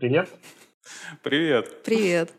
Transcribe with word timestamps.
Привет. 0.00 0.30
Привет. 1.22 1.82
Привет. 1.82 2.32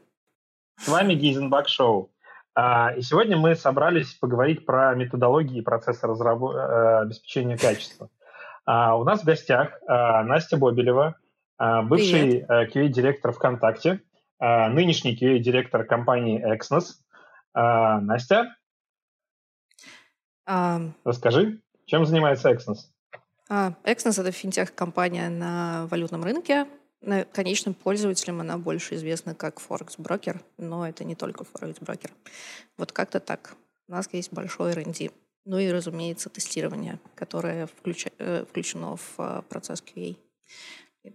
С 0.79 0.87
вами 0.87 1.13
Гейзенбак 1.13 1.67
Шоу. 1.67 2.11
А, 2.55 2.91
и 2.97 3.03
сегодня 3.03 3.37
мы 3.37 3.55
собрались 3.55 4.15
поговорить 4.15 4.65
про 4.65 4.95
методологии 4.95 5.59
и 5.59 5.61
процессы 5.61 6.07
разработ... 6.07 6.55
Э, 6.55 7.01
обеспечения 7.01 7.59
качества. 7.59 8.09
А, 8.65 8.97
у 8.97 9.03
нас 9.03 9.21
в 9.21 9.25
гостях 9.25 9.79
а, 9.87 10.23
Настя 10.23 10.57
Бобелева, 10.57 11.17
бывший 11.83 12.41
QA-директор 12.41 13.31
ВКонтакте, 13.31 14.01
нынешний 14.39 15.15
QA-директор 15.15 15.83
компании 15.83 16.43
Exnos. 16.43 16.95
Настя, 17.53 18.55
а... 20.47 20.81
расскажи, 21.03 21.61
чем 21.85 22.07
занимается 22.07 22.49
Exnos? 22.49 22.87
А, 23.49 23.73
Exnos— 23.83 24.19
это 24.21 24.31
финтех-компания 24.31 25.29
на 25.29 25.85
валютном 25.91 26.23
рынке. 26.23 26.65
Конечным 27.33 27.73
пользователям 27.73 28.41
она 28.41 28.57
больше 28.57 28.95
известна 28.95 29.33
как 29.33 29.59
Forex 29.59 29.95
брокер, 29.97 30.41
но 30.57 30.87
это 30.87 31.03
не 31.03 31.15
только 31.15 31.43
Forex 31.43 31.77
брокер. 31.81 32.11
Вот 32.77 32.91
как-то 32.91 33.19
так. 33.19 33.55
У 33.87 33.91
нас 33.91 34.07
есть 34.11 34.31
большой 34.31 34.71
R&D. 34.73 35.09
Ну 35.45 35.57
и, 35.57 35.71
разумеется, 35.71 36.29
тестирование, 36.29 36.99
которое 37.15 37.65
включ... 37.65 38.05
Э, 38.19 38.45
включено 38.47 38.97
в 38.97 39.15
э, 39.17 39.41
процесс 39.49 39.81
QA. 39.83 40.15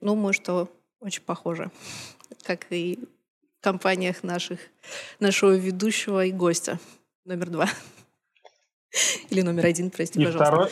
Думаю, 0.00 0.32
что 0.32 0.68
очень 0.98 1.22
похоже, 1.22 1.70
как 2.42 2.66
и 2.70 2.98
в 3.60 3.62
компаниях 3.62 4.24
наших, 4.24 4.58
нашего 5.20 5.56
ведущего 5.56 6.24
и 6.24 6.32
гостя 6.32 6.80
номер 7.24 7.50
два. 7.50 7.68
Или 9.30 9.42
номер 9.42 9.66
один, 9.66 9.90
прости, 9.90 10.20
и 10.20 10.24
пожалуйста. 10.24 10.46
Второй, 10.46 10.70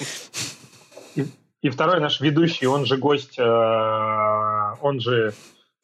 и, 1.65 1.71
второй 1.71 1.99
наш 1.99 2.21
ведущий, 2.21 2.67
он 2.67 2.85
же 2.85 2.99
гость, 2.99 3.39
э, 3.39 3.43
он 3.43 5.01
же 5.01 5.33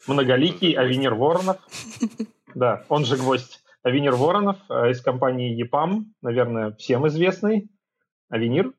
многоликий 0.06 0.72
Авенир 0.72 1.14
Воронов. 1.14 1.56
Да, 2.52 2.84
он 2.88 3.04
же 3.04 3.16
гвоздь 3.16 3.60
Авенир 3.84 4.16
Воронов 4.16 4.56
э, 4.68 4.90
из 4.90 5.00
компании 5.00 5.56
EPAM, 5.64 6.04
наверное, 6.20 6.72
всем 6.72 7.06
известный. 7.06 7.70
Авенир. 8.28 8.72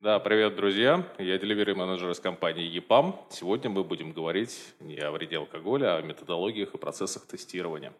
Да, 0.00 0.18
привет, 0.18 0.56
друзья. 0.56 1.06
Я 1.18 1.36
delivery 1.36 1.74
менеджер 1.74 2.10
из 2.10 2.18
компании 2.18 2.74
EPAM. 2.80 3.14
Сегодня 3.30 3.70
мы 3.70 3.84
будем 3.84 4.12
говорить 4.12 4.74
не 4.80 4.96
о 4.96 5.12
вреде 5.12 5.36
алкоголя, 5.36 5.96
а 5.96 5.98
о 5.98 6.02
методологиях 6.02 6.74
и 6.74 6.78
процессах 6.78 7.26
тестирования. 7.26 7.92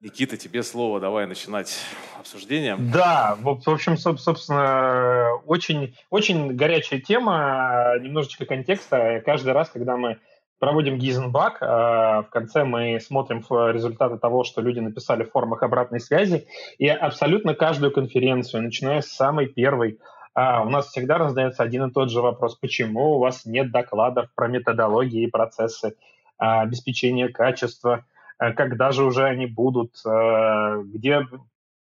Никита, 0.00 0.36
тебе 0.36 0.62
слово, 0.62 1.00
давай 1.00 1.26
начинать 1.26 1.76
обсуждение. 2.20 2.76
Да, 2.78 3.36
в, 3.40 3.48
общем, 3.68 3.96
собственно, 3.96 5.32
очень, 5.44 5.96
очень 6.08 6.54
горячая 6.54 7.00
тема, 7.00 7.94
немножечко 8.00 8.46
контекста. 8.46 9.20
Каждый 9.26 9.54
раз, 9.54 9.70
когда 9.70 9.96
мы 9.96 10.18
проводим 10.60 10.98
Гизенбак, 10.98 11.60
в 11.60 12.28
конце 12.30 12.62
мы 12.62 13.00
смотрим 13.00 13.44
результаты 13.72 14.18
того, 14.18 14.44
что 14.44 14.60
люди 14.60 14.78
написали 14.78 15.24
в 15.24 15.32
формах 15.32 15.64
обратной 15.64 15.98
связи, 15.98 16.46
и 16.78 16.86
абсолютно 16.86 17.54
каждую 17.54 17.90
конференцию, 17.90 18.62
начиная 18.62 19.00
с 19.00 19.08
самой 19.08 19.46
первой, 19.46 19.98
а, 20.32 20.62
у 20.62 20.70
нас 20.70 20.88
всегда 20.88 21.18
раздается 21.18 21.64
один 21.64 21.86
и 21.86 21.92
тот 21.92 22.10
же 22.12 22.20
вопрос, 22.20 22.54
почему 22.54 23.16
у 23.16 23.18
вас 23.18 23.44
нет 23.44 23.72
докладов 23.72 24.28
про 24.36 24.46
методологии 24.46 25.24
и 25.24 25.30
процессы 25.30 25.96
а, 26.38 26.60
обеспечения 26.60 27.28
качества, 27.28 28.04
Э, 28.04 28.07
когда 28.38 28.92
же 28.92 29.04
уже 29.04 29.24
они 29.24 29.46
будут, 29.46 29.94
э, 30.06 30.82
где 30.84 31.26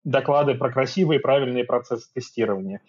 доклады 0.05 0.55
про 0.55 0.70
красивые 0.70 1.19
и 1.19 1.22
правильные 1.22 1.64
процессы 1.64 2.12
тестирования. 2.12 2.83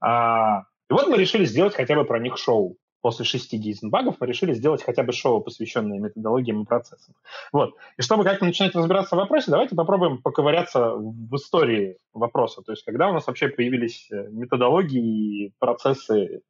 А, 0.00 0.62
и 0.88 0.92
вот 0.92 1.08
мы 1.08 1.16
решили 1.16 1.44
сделать 1.44 1.74
хотя 1.74 1.94
бы 1.94 2.04
про 2.04 2.18
них 2.18 2.38
шоу. 2.38 2.76
После 3.00 3.24
шести 3.24 3.56
гейзенбагов 3.56 4.16
мы 4.20 4.28
решили 4.28 4.54
сделать 4.54 4.84
хотя 4.84 5.02
бы 5.02 5.12
шоу, 5.12 5.40
посвященное 5.40 5.98
методологиям 5.98 6.62
и 6.62 6.64
процессам. 6.64 7.14
Вот. 7.52 7.74
И 7.96 8.02
чтобы 8.02 8.22
как-то 8.22 8.44
начинать 8.44 8.76
разбираться 8.76 9.16
в 9.16 9.18
вопросе, 9.18 9.50
давайте 9.50 9.74
попробуем 9.74 10.22
поковыряться 10.22 10.92
в 10.94 11.34
истории 11.34 11.98
вопроса. 12.12 12.62
То 12.62 12.70
есть 12.72 12.84
когда 12.84 13.08
у 13.10 13.12
нас 13.12 13.26
вообще 13.26 13.48
появились 13.48 14.08
э, 14.12 14.28
методологии 14.30 15.46
и 15.46 15.54
процессы. 15.58 16.42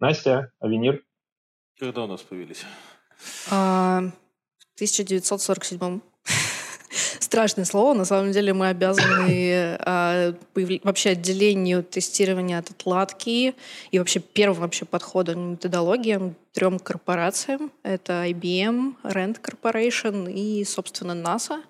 Настя, 0.00 0.50
Авенир? 0.58 1.02
Когда 1.78 2.04
у 2.04 2.06
нас 2.06 2.22
появились? 2.22 2.64
А, 4.72 4.76
1947 4.76 6.00
страшное 7.20 7.64
слово. 7.64 7.94
На 7.94 8.04
самом 8.04 8.32
деле 8.32 8.52
мы 8.52 8.68
обязаны 8.68 9.76
э, 9.78 10.32
вообще 10.84 11.10
отделению 11.10 11.82
тестирования 11.82 12.58
от 12.58 12.70
отладки 12.70 13.54
и 13.90 13.98
вообще 13.98 14.20
первым 14.20 14.60
вообще 14.60 14.84
подходом 14.84 15.52
методологиям 15.52 16.34
трем 16.52 16.78
корпорациям. 16.78 17.72
Это 17.82 18.24
IBM, 18.26 18.96
Rand 19.02 19.40
Corporation 19.40 20.30
и, 20.30 20.64
собственно, 20.64 21.12
NASA. 21.12 21.62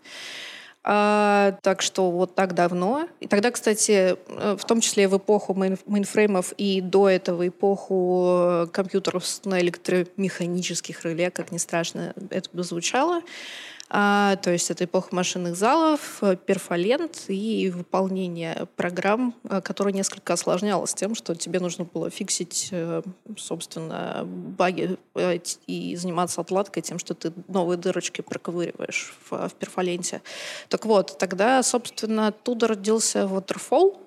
А, 0.84 1.58
так 1.62 1.80
что 1.80 2.10
вот 2.10 2.34
так 2.34 2.54
давно. 2.54 3.08
И 3.20 3.28
тогда, 3.28 3.52
кстати, 3.52 4.16
э, 4.26 4.56
в 4.58 4.64
том 4.64 4.80
числе 4.80 5.06
в 5.06 5.16
эпоху 5.16 5.54
мейнфреймов 5.54 6.52
и 6.56 6.80
до 6.80 7.08
этого 7.08 7.46
эпоху 7.46 8.68
компьютеров 8.72 9.24
на 9.44 9.60
электромеханических 9.60 11.04
реле, 11.04 11.30
как 11.30 11.52
ни 11.52 11.58
страшно 11.58 12.14
это 12.30 12.48
бы 12.52 12.64
звучало, 12.64 13.22
а, 13.94 14.36
то 14.36 14.50
есть 14.50 14.70
это 14.70 14.84
эпоха 14.84 15.14
машинных 15.14 15.54
залов, 15.54 16.22
э, 16.22 16.34
перфолент 16.34 17.26
и 17.28 17.68
выполнение 17.68 18.66
программ, 18.74 19.34
э, 19.44 19.60
которое 19.60 19.92
несколько 19.92 20.32
осложнялось 20.32 20.94
тем, 20.94 21.14
что 21.14 21.34
тебе 21.34 21.60
нужно 21.60 21.84
было 21.84 22.08
фиксить, 22.08 22.70
э, 22.70 23.02
собственно, 23.36 24.22
баги 24.24 24.96
и 25.66 25.94
заниматься 25.96 26.40
отладкой 26.40 26.82
тем, 26.82 26.98
что 26.98 27.12
ты 27.12 27.34
новые 27.48 27.76
дырочки 27.76 28.22
проковыриваешь 28.22 29.12
в, 29.28 29.48
в 29.50 29.54
перфоленте. 29.56 30.22
Так 30.70 30.86
вот, 30.86 31.18
тогда, 31.18 31.62
собственно, 31.62 32.28
оттуда 32.28 32.68
родился 32.68 33.24
Waterfall, 33.24 33.98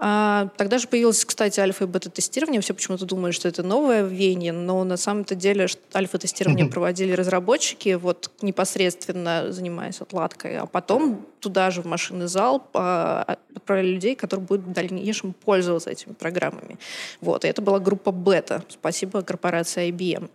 а, 0.00 0.48
тогда 0.56 0.78
же 0.78 0.86
появилось, 0.86 1.24
кстати, 1.24 1.58
альфа 1.58 1.84
и 1.84 1.86
бета-тестирование. 1.88 2.60
Все 2.60 2.72
почему-то 2.72 3.04
думают, 3.04 3.34
что 3.34 3.48
это 3.48 3.64
новое 3.64 4.04
веяние, 4.04 4.52
но 4.52 4.84
на 4.84 4.96
самом-то 4.96 5.34
деле 5.34 5.66
альфа-тестирование 5.92 6.66
проводили 6.66 7.12
разработчики, 7.12 7.94
вот 7.94 8.30
непосредственно 8.40 9.50
занимаясь 9.50 10.00
отладкой, 10.00 10.58
а 10.58 10.66
потом 10.66 11.26
туда 11.40 11.72
же 11.72 11.82
в 11.82 11.86
машинный 11.86 12.28
зал 12.28 12.64
а, 12.74 13.38
отправляли 13.54 13.88
людей, 13.88 14.14
которые 14.14 14.46
будут 14.46 14.66
в 14.66 14.72
дальнейшем 14.72 15.32
пользоваться 15.32 15.90
этими 15.90 16.12
программами. 16.12 16.78
Вот, 17.20 17.44
и 17.44 17.48
это 17.48 17.60
была 17.60 17.80
группа 17.80 18.12
бета. 18.12 18.64
Спасибо 18.68 19.22
корпорации 19.22 19.90
IBM. 19.90 20.30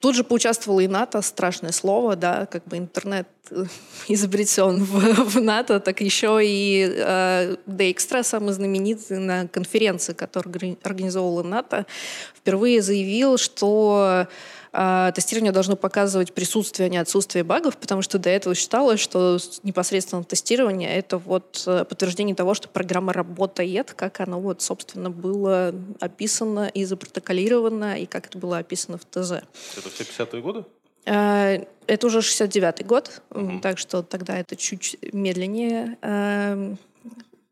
Тут 0.00 0.14
же 0.14 0.22
поучаствовала 0.22 0.80
и 0.80 0.86
НАТО, 0.86 1.22
страшное 1.22 1.72
слово, 1.72 2.14
да, 2.14 2.46
как 2.46 2.64
бы 2.64 2.76
интернет 2.76 3.26
изобретен 4.08 4.84
в, 4.84 5.30
в 5.30 5.40
НАТО, 5.40 5.80
так 5.80 6.00
еще 6.00 6.40
и 6.42 6.86
э, 6.96 7.56
Дейкстра, 7.66 8.22
самый 8.22 8.52
знаменитый 8.52 9.18
на 9.18 9.48
конференции, 9.48 10.12
которую 10.12 10.78
организовывала 10.82 11.42
НАТО, 11.42 11.86
впервые 12.34 12.82
заявил, 12.82 13.38
что 13.38 14.26
а, 14.72 15.12
тестирование 15.12 15.52
должно 15.52 15.76
показывать 15.76 16.32
присутствие, 16.32 16.86
а 16.86 16.88
не 16.88 16.98
отсутствие 16.98 17.44
багов, 17.44 17.76
потому 17.76 18.02
что 18.02 18.18
до 18.18 18.30
этого 18.30 18.54
считалось, 18.54 19.00
что 19.00 19.38
непосредственно 19.62 20.24
тестирование— 20.24 20.90
это 20.96 21.18
вот 21.18 21.64
э, 21.66 21.84
подтверждение 21.84 22.34
того, 22.34 22.54
что 22.54 22.68
программа 22.68 23.12
работает, 23.12 23.92
как 23.94 24.20
оно 24.20 24.40
вот, 24.40 24.62
собственно, 24.62 25.10
было 25.10 25.74
описано 26.00 26.68
и 26.68 26.84
запротоколировано, 26.84 28.00
и 28.00 28.06
как 28.06 28.26
это 28.26 28.38
было 28.38 28.58
описано 28.58 28.98
в 28.98 29.04
ТЗ. 29.04 29.42
Это 29.76 29.90
все 29.90 30.04
50-е 30.04 30.42
годы? 30.42 30.64
А, 31.06 31.58
это 31.86 32.06
уже 32.06 32.18
69-й 32.18 32.84
год, 32.84 33.22
угу. 33.30 33.60
так 33.60 33.78
что 33.78 34.02
тогда 34.02 34.38
это 34.38 34.56
чуть 34.56 34.96
медленнее 35.12 35.96
эм, 36.02 36.78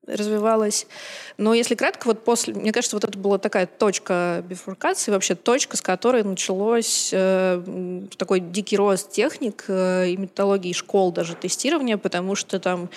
развивалась. 0.06 0.86
Но 1.38 1.54
если 1.54 1.74
кратко, 1.74 2.06
вот 2.06 2.24
после, 2.24 2.54
мне 2.54 2.72
кажется, 2.72 2.96
вот 2.96 3.04
это 3.04 3.18
была 3.18 3.38
такая 3.38 3.66
точка 3.66 4.42
бифуркации, 4.48 5.10
вообще 5.10 5.34
точка, 5.34 5.76
с 5.76 5.82
которой 5.82 6.22
началось 6.22 7.10
э, 7.12 8.02
такой 8.16 8.40
дикий 8.40 8.76
рост 8.76 9.10
техник 9.10 9.64
э, 9.68 10.10
и 10.10 10.16
методологии 10.16 10.72
школ 10.72 11.12
даже 11.12 11.34
тестирования, 11.34 11.96
потому 11.98 12.34
что 12.34 12.58
там 12.58 12.88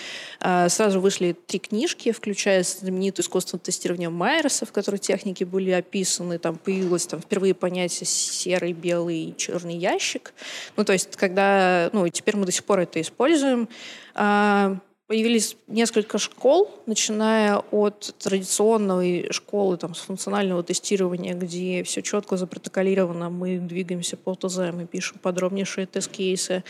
э, 0.41 0.69
сразу 0.69 1.01
вышли 1.01 1.35
три 1.47 1.59
книжки, 1.59 2.11
включая 2.11 2.63
знаменитую 2.63 3.23
искусство 3.23 3.59
тестирования 3.59 4.09
Майерса, 4.09 4.65
в 4.65 4.71
которой 4.71 4.97
техники 4.97 5.43
были 5.43 5.71
описаны, 5.71 6.37
там 6.37 6.57
появилось 6.57 7.07
там 7.07 7.21
впервые 7.21 7.53
понятие 7.53 8.07
серый, 8.07 8.73
белый, 8.73 9.33
черный 9.37 9.75
ящик. 9.75 10.33
Ну, 10.77 10.85
то 10.85 10.93
есть, 10.93 11.15
когда, 11.15 11.89
ну, 11.93 12.05
и 12.05 12.11
теперь 12.11 12.37
мы 12.37 12.45
до 12.45 12.51
сих 12.51 12.63
пор 12.63 12.79
это 12.79 13.01
используем. 13.01 13.67
Э, 14.15 14.75
Появились 15.09 15.57
несколько 15.65 16.19
школ, 16.19 16.69
начиная 16.85 17.57
от 17.71 18.13
традиционной 18.19 19.27
школы 19.31 19.75
там, 19.77 19.95
с 19.95 20.01
функционального 20.01 20.61
тестирования, 20.63 21.33
где 21.33 21.83
все 21.83 22.03
четко 22.03 22.37
запротоколировано, 22.37 23.31
мы 23.31 23.57
двигаемся 23.57 24.17
по 24.17 24.35
ТЗ, 24.35 24.57
мы 24.71 24.85
пишем 24.85 25.17
подробнейшие 25.17 25.87
тест-кейсы, 25.87 26.63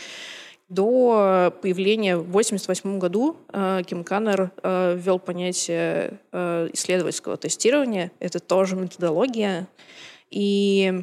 до 0.70 1.52
появления 1.60 2.16
в 2.16 2.30
1988 2.30 2.98
году 2.98 3.36
э, 3.52 3.82
Ким 3.86 4.04
Каннер 4.04 4.52
э, 4.62 4.96
ввел 4.96 5.18
понятие 5.18 6.18
э, 6.32 6.70
исследовательского 6.72 7.36
тестирования. 7.36 8.12
Это 8.20 8.38
тоже 8.38 8.76
методология. 8.76 9.66
И 10.30 11.02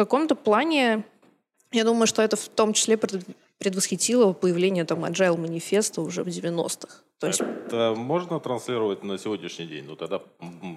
каком-то 0.00 0.34
плане 0.34 1.04
я 1.72 1.84
думаю, 1.84 2.06
что 2.06 2.22
это 2.22 2.36
в 2.36 2.48
том 2.48 2.72
числе 2.72 2.96
предвосхитило 3.60 4.32
появление 4.32 4.84
там 4.84 5.04
agile 5.04 5.36
манифеста 5.36 6.00
уже 6.00 6.24
в 6.24 6.28
90-х. 6.28 6.88
То 7.18 7.26
есть... 7.26 7.42
Это 7.42 7.94
можно 7.94 8.40
транслировать 8.40 9.04
на 9.04 9.18
сегодняшний 9.18 9.66
день? 9.66 9.84
Ну, 9.84 9.96
тогда, 9.96 10.22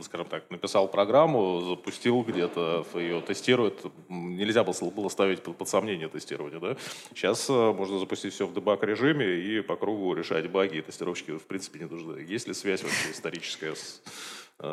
скажем 0.03 0.27
так, 0.27 0.51
написал 0.51 0.89
программу, 0.89 1.61
запустил 1.61 2.21
где-то, 2.23 2.85
ее 2.95 3.21
тестирует. 3.21 3.85
Нельзя 4.09 4.65
было 4.65 5.07
ставить 5.07 5.41
под 5.41 5.69
сомнение 5.69 6.09
тестирование, 6.09 6.59
да? 6.59 6.75
Сейчас 7.15 7.49
э, 7.49 7.53
можно 7.53 7.97
запустить 7.99 8.33
все 8.33 8.45
в 8.45 8.53
дебаг 8.53 8.83
режиме 8.83 9.33
и 9.33 9.61
по 9.61 9.77
кругу 9.77 10.13
решать 10.13 10.51
баги, 10.51 10.79
и 10.79 10.81
тестировщики, 10.81 11.31
в 11.31 11.47
принципе, 11.47 11.79
не 11.79 11.85
нужны. 11.85 12.19
Есть 12.19 12.49
ли 12.49 12.53
связь 12.53 12.83
вообще 12.83 13.11
историческая 13.11 13.75
с 13.75 14.03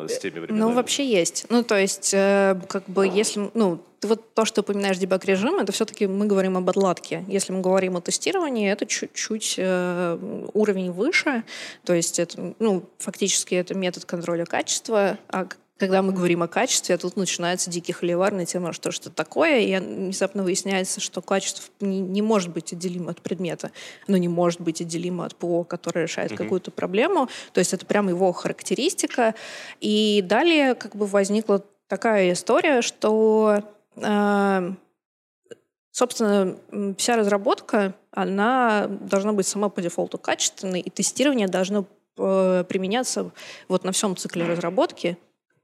с 0.07 0.19
теми 0.19 0.39
временами? 0.39 0.59
Ну, 0.59 0.73
вообще 0.73 1.05
есть. 1.05 1.45
Ну, 1.49 1.63
то 1.63 1.77
есть, 1.77 2.11
э, 2.13 2.59
как 2.67 2.85
бы, 2.87 3.07
если... 3.07 3.49
Ну, 3.53 3.79
ты 3.99 4.07
вот 4.07 4.33
то, 4.33 4.45
что 4.45 4.61
упоминаешь 4.61 4.97
дебаг 4.97 5.25
режим, 5.25 5.59
это 5.59 5.71
все-таки 5.71 6.07
мы 6.07 6.25
говорим 6.25 6.57
об 6.57 6.67
отладке. 6.69 7.23
Если 7.27 7.53
мы 7.53 7.61
говорим 7.61 7.97
о 7.97 8.01
тестировании, 8.01 8.71
это 8.71 8.85
чуть-чуть 8.85 9.55
э, 9.57 10.47
уровень 10.53 10.91
выше. 10.91 11.43
То 11.83 11.93
есть, 11.93 12.19
это, 12.19 12.53
ну, 12.59 12.83
фактически 12.97 13.55
это 13.55 13.75
метод 13.75 14.05
контроля 14.05 14.45
качества, 14.45 15.17
а 15.27 15.47
когда 15.81 16.03
мы 16.03 16.13
говорим 16.13 16.43
о 16.43 16.47
качестве, 16.47 16.95
тут 16.95 17.17
начинается 17.17 17.71
дикий 17.71 17.91
холивар 17.91 18.31
на 18.31 18.45
тему, 18.45 18.71
что 18.71 18.91
что 18.91 19.09
такое, 19.09 19.61
и 19.61 19.75
внезапно 19.79 20.43
выясняется, 20.43 21.01
что 21.01 21.23
качество 21.23 21.65
не, 21.79 21.99
не 21.99 22.21
может 22.21 22.51
быть 22.51 22.71
отделимо 22.71 23.09
от 23.09 23.21
предмета, 23.21 23.71
оно 24.07 24.17
не 24.17 24.27
может 24.27 24.61
быть 24.61 24.79
отделимо 24.79 25.25
от 25.25 25.35
ПО, 25.35 25.63
которое 25.63 26.03
решает 26.03 26.33
mm-hmm. 26.33 26.37
какую-то 26.37 26.69
проблему, 26.69 27.29
то 27.51 27.57
есть 27.57 27.73
это 27.73 27.83
прямо 27.87 28.11
его 28.11 28.31
характеристика. 28.31 29.33
И 29.79 30.23
далее 30.23 30.75
как 30.75 30.95
бы 30.95 31.07
возникла 31.07 31.63
такая 31.87 32.31
история, 32.31 32.83
что 32.83 33.63
э, 33.95 34.73
собственно, 35.91 36.57
вся 36.95 37.15
разработка, 37.15 37.95
она 38.11 38.85
должна 38.87 39.33
быть 39.33 39.47
сама 39.47 39.69
по 39.69 39.81
дефолту 39.81 40.19
качественной, 40.19 40.81
и 40.81 40.91
тестирование 40.91 41.47
должно 41.47 41.85
э, 42.19 42.65
применяться 42.69 43.31
вот 43.67 43.83
на 43.83 43.91
всем 43.91 44.15
цикле 44.15 44.45
разработки, 44.45 45.17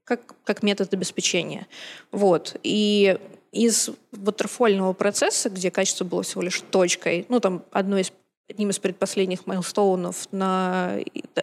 как, 0.08 0.22
как 0.46 0.64
метод 0.64 0.94
обеспечения. 0.94 1.68
Вот. 2.12 2.56
И 2.64 3.20
из 3.52 3.90
ватерфольного 4.12 4.94
процесса, 4.94 5.50
где 5.50 5.70
качество 5.70 6.06
было 6.06 6.24
всего 6.24 6.42
лишь 6.42 6.62
точкой, 6.62 7.26
ну, 7.28 7.42
там, 7.42 7.64
одной 7.72 8.02
из, 8.02 8.14
одним 8.50 8.70
из 8.70 8.80
предпоследних 8.80 9.46
майлстоунов 9.46 10.28
на, 10.32 10.98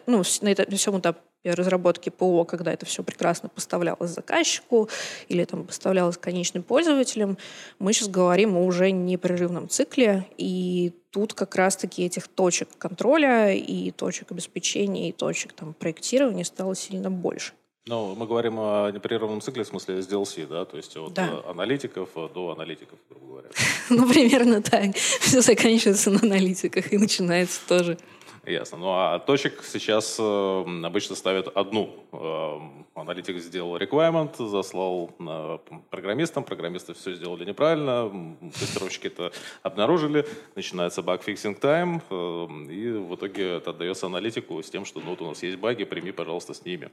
ну, 0.07 0.23
на, 0.41 0.49
это, 0.49 0.71
на 0.71 0.77
всем 0.79 0.99
этапе 0.99 1.21
разработки 1.45 2.09
ПО, 2.09 2.45
когда 2.45 2.73
это 2.73 2.87
все 2.87 3.03
прекрасно 3.03 3.51
поставлялось 3.51 4.13
заказчику 4.13 4.89
или 5.29 5.45
там 5.45 5.65
поставлялось 5.65 6.17
конечным 6.17 6.63
пользователям, 6.63 7.37
мы 7.79 7.93
сейчас 7.93 8.09
говорим 8.09 8.57
о 8.57 8.65
уже 8.65 8.93
непрерывном 8.93 9.69
цикле, 9.69 10.27
и 10.39 10.95
тут 11.11 11.35
как 11.35 11.55
раз-таки 11.55 12.03
этих 12.03 12.29
точек 12.29 12.71
контроля 12.79 13.53
и 13.53 13.91
точек 13.91 14.33
обеспечения, 14.33 15.11
и 15.11 15.13
точек 15.13 15.53
там, 15.53 15.75
проектирования 15.75 16.45
стало 16.45 16.75
сильно 16.75 17.11
больше. 17.11 17.53
Ну, 17.87 18.15
мы 18.15 18.27
говорим 18.27 18.59
о 18.59 18.91
непрерывном 18.91 19.43
цикле, 19.43 19.63
в 19.63 19.67
смысле 19.67 20.01
с 20.01 20.09
DLC, 20.09 20.47
да? 20.47 20.65
То 20.65 20.79
есть 20.79 20.97
от 20.97 21.13
да. 21.13 21.43
аналитиков 21.47 22.09
до 22.15 22.53
аналитиков, 22.53 22.99
грубо 23.11 23.27
говоря. 23.27 23.49
Ну, 23.91 24.09
примерно 24.09 24.63
так. 24.63 24.97
Все 24.97 25.43
заканчивается 25.43 26.11
на 26.11 26.21
аналитиках 26.21 26.93
и 26.95 26.97
начинается 26.97 27.61
тоже. 27.69 27.99
Ясно. 28.47 28.79
Ну 28.79 28.89
а 28.93 29.19
точек 29.19 29.63
сейчас 29.65 30.17
э, 30.19 30.65
обычно 30.85 31.17
ставят 31.17 31.49
одну. 31.49 31.95
Э, 32.13 32.59
аналитик 32.95 33.39
сделал 33.39 33.77
requirement, 33.77 34.49
заслал 34.49 35.11
э, 35.19 35.59
программистам, 35.91 36.45
программисты 36.45 36.95
все 36.95 37.15
сделали 37.15 37.45
неправильно, 37.45 38.37
тестировщики 38.59 39.07
это 39.07 39.33
обнаружили, 39.63 40.27
начинается 40.55 41.03
bug-fixing 41.03 41.59
time, 41.59 42.03
э, 42.11 42.47
и 42.71 42.91
в 42.93 43.15
итоге 43.15 43.57
это 43.57 43.71
отдается 43.71 44.07
аналитику 44.07 44.63
с 44.63 44.71
тем, 44.71 44.85
что 44.85 45.01
ну, 45.01 45.11
вот 45.11 45.23
у 45.23 45.27
нас 45.27 45.43
есть 45.43 45.59
баги, 45.59 45.85
прими, 45.85 46.13
пожалуйста, 46.13 46.55
с 46.55 46.65
ними. 46.65 46.91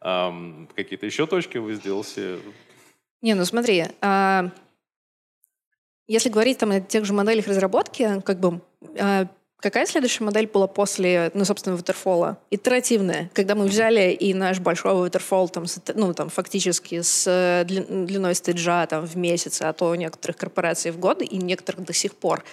Э, 0.00 0.30
какие-то 0.74 1.06
еще 1.06 1.26
точки 1.26 1.58
вы 1.58 1.74
сделали? 1.74 1.94
Не, 3.22 3.34
ну 3.34 3.44
смотри, 3.46 3.84
а, 4.02 4.50
если 6.06 6.28
говорить 6.28 6.58
там 6.58 6.72
о 6.72 6.80
тех 6.80 7.04
же 7.06 7.14
моделях 7.14 7.46
разработки, 7.46 8.20
как 8.20 8.38
бы 8.38 8.60
а, 8.98 9.28
Какая 9.64 9.86
следующая 9.86 10.24
модель 10.24 10.46
была 10.46 10.66
после, 10.66 11.30
ну, 11.32 11.46
собственно, 11.46 11.74
Waterfall? 11.74 12.36
Итеративная. 12.50 13.30
Когда 13.32 13.54
мы 13.54 13.64
взяли 13.64 14.10
и 14.12 14.34
наш 14.34 14.60
большой 14.60 14.92
Waterfall, 14.92 15.48
там, 15.48 15.66
с, 15.66 15.80
ну, 15.94 16.12
там, 16.12 16.28
фактически 16.28 17.00
с 17.00 17.24
э, 17.26 17.64
длиной 17.64 18.34
stage 18.34 18.77
а 18.77 18.86
там, 18.86 19.06
в 19.06 19.16
месяц, 19.16 19.62
а 19.62 19.72
то 19.72 19.88
у 19.88 19.94
некоторых 19.94 20.36
корпораций 20.36 20.90
в 20.90 20.98
год, 20.98 21.22
и 21.22 21.38
некоторых 21.38 21.82
до 21.82 21.94
сих 21.94 22.14
пор. 22.14 22.44